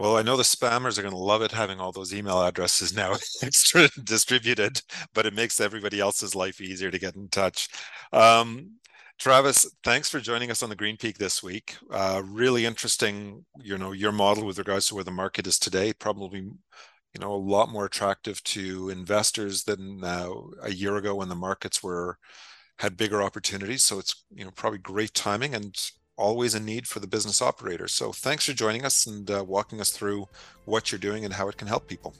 Well, 0.00 0.16
I 0.16 0.22
know 0.22 0.38
the 0.38 0.44
spammers 0.44 0.96
are 0.96 1.02
going 1.02 1.12
to 1.12 1.20
love 1.20 1.42
it 1.42 1.52
having 1.52 1.78
all 1.78 1.92
those 1.92 2.14
email 2.14 2.42
addresses 2.42 2.96
now 2.96 3.16
extra 3.42 3.86
distributed, 4.02 4.80
but 5.12 5.26
it 5.26 5.34
makes 5.34 5.60
everybody 5.60 6.00
else's 6.00 6.34
life 6.34 6.58
easier 6.62 6.90
to 6.90 6.98
get 6.98 7.16
in 7.16 7.28
touch. 7.28 7.68
Um, 8.10 8.76
Travis, 9.18 9.70
thanks 9.84 10.08
for 10.08 10.18
joining 10.18 10.50
us 10.50 10.62
on 10.62 10.70
the 10.70 10.74
Green 10.74 10.96
Peak 10.96 11.18
this 11.18 11.42
week. 11.42 11.76
Uh, 11.90 12.22
really 12.24 12.64
interesting, 12.64 13.44
you 13.62 13.76
know, 13.76 13.92
your 13.92 14.10
model 14.10 14.46
with 14.46 14.56
regards 14.56 14.86
to 14.86 14.94
where 14.94 15.04
the 15.04 15.10
market 15.10 15.46
is 15.46 15.58
today. 15.58 15.92
Probably, 15.92 16.40
you 16.40 17.20
know, 17.20 17.34
a 17.34 17.36
lot 17.36 17.68
more 17.68 17.84
attractive 17.84 18.42
to 18.44 18.88
investors 18.88 19.64
than 19.64 20.02
uh, 20.02 20.30
a 20.62 20.72
year 20.72 20.96
ago 20.96 21.16
when 21.16 21.28
the 21.28 21.34
markets 21.34 21.82
were 21.82 22.16
had 22.78 22.96
bigger 22.96 23.22
opportunities. 23.22 23.84
So 23.84 23.98
it's 23.98 24.24
you 24.34 24.46
know 24.46 24.50
probably 24.50 24.78
great 24.78 25.12
timing 25.12 25.54
and 25.54 25.76
always 26.20 26.54
a 26.54 26.60
need 26.60 26.86
for 26.86 27.00
the 27.00 27.06
business 27.06 27.40
operator. 27.40 27.88
So 27.88 28.12
thanks 28.12 28.44
for 28.44 28.52
joining 28.52 28.84
us 28.84 29.06
and 29.06 29.30
uh, 29.30 29.44
walking 29.46 29.80
us 29.80 29.90
through 29.90 30.28
what 30.66 30.92
you're 30.92 30.98
doing 30.98 31.24
and 31.24 31.34
how 31.34 31.48
it 31.48 31.56
can 31.56 31.66
help 31.66 31.88
people. 31.88 32.14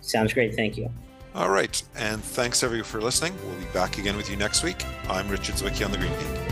Sounds 0.00 0.32
great. 0.32 0.54
Thank 0.54 0.76
you. 0.76 0.90
All 1.34 1.48
right. 1.48 1.82
And 1.96 2.22
thanks 2.22 2.62
everyone 2.62 2.84
for 2.84 3.00
listening. 3.00 3.34
We'll 3.46 3.58
be 3.58 3.64
back 3.72 3.98
again 3.98 4.16
with 4.16 4.28
you 4.28 4.36
next 4.36 4.62
week. 4.62 4.84
I'm 5.08 5.28
Richard 5.28 5.54
Zwicky 5.54 5.84
on 5.84 5.92
the 5.92 5.98
Green 5.98 6.12
Peak. 6.12 6.51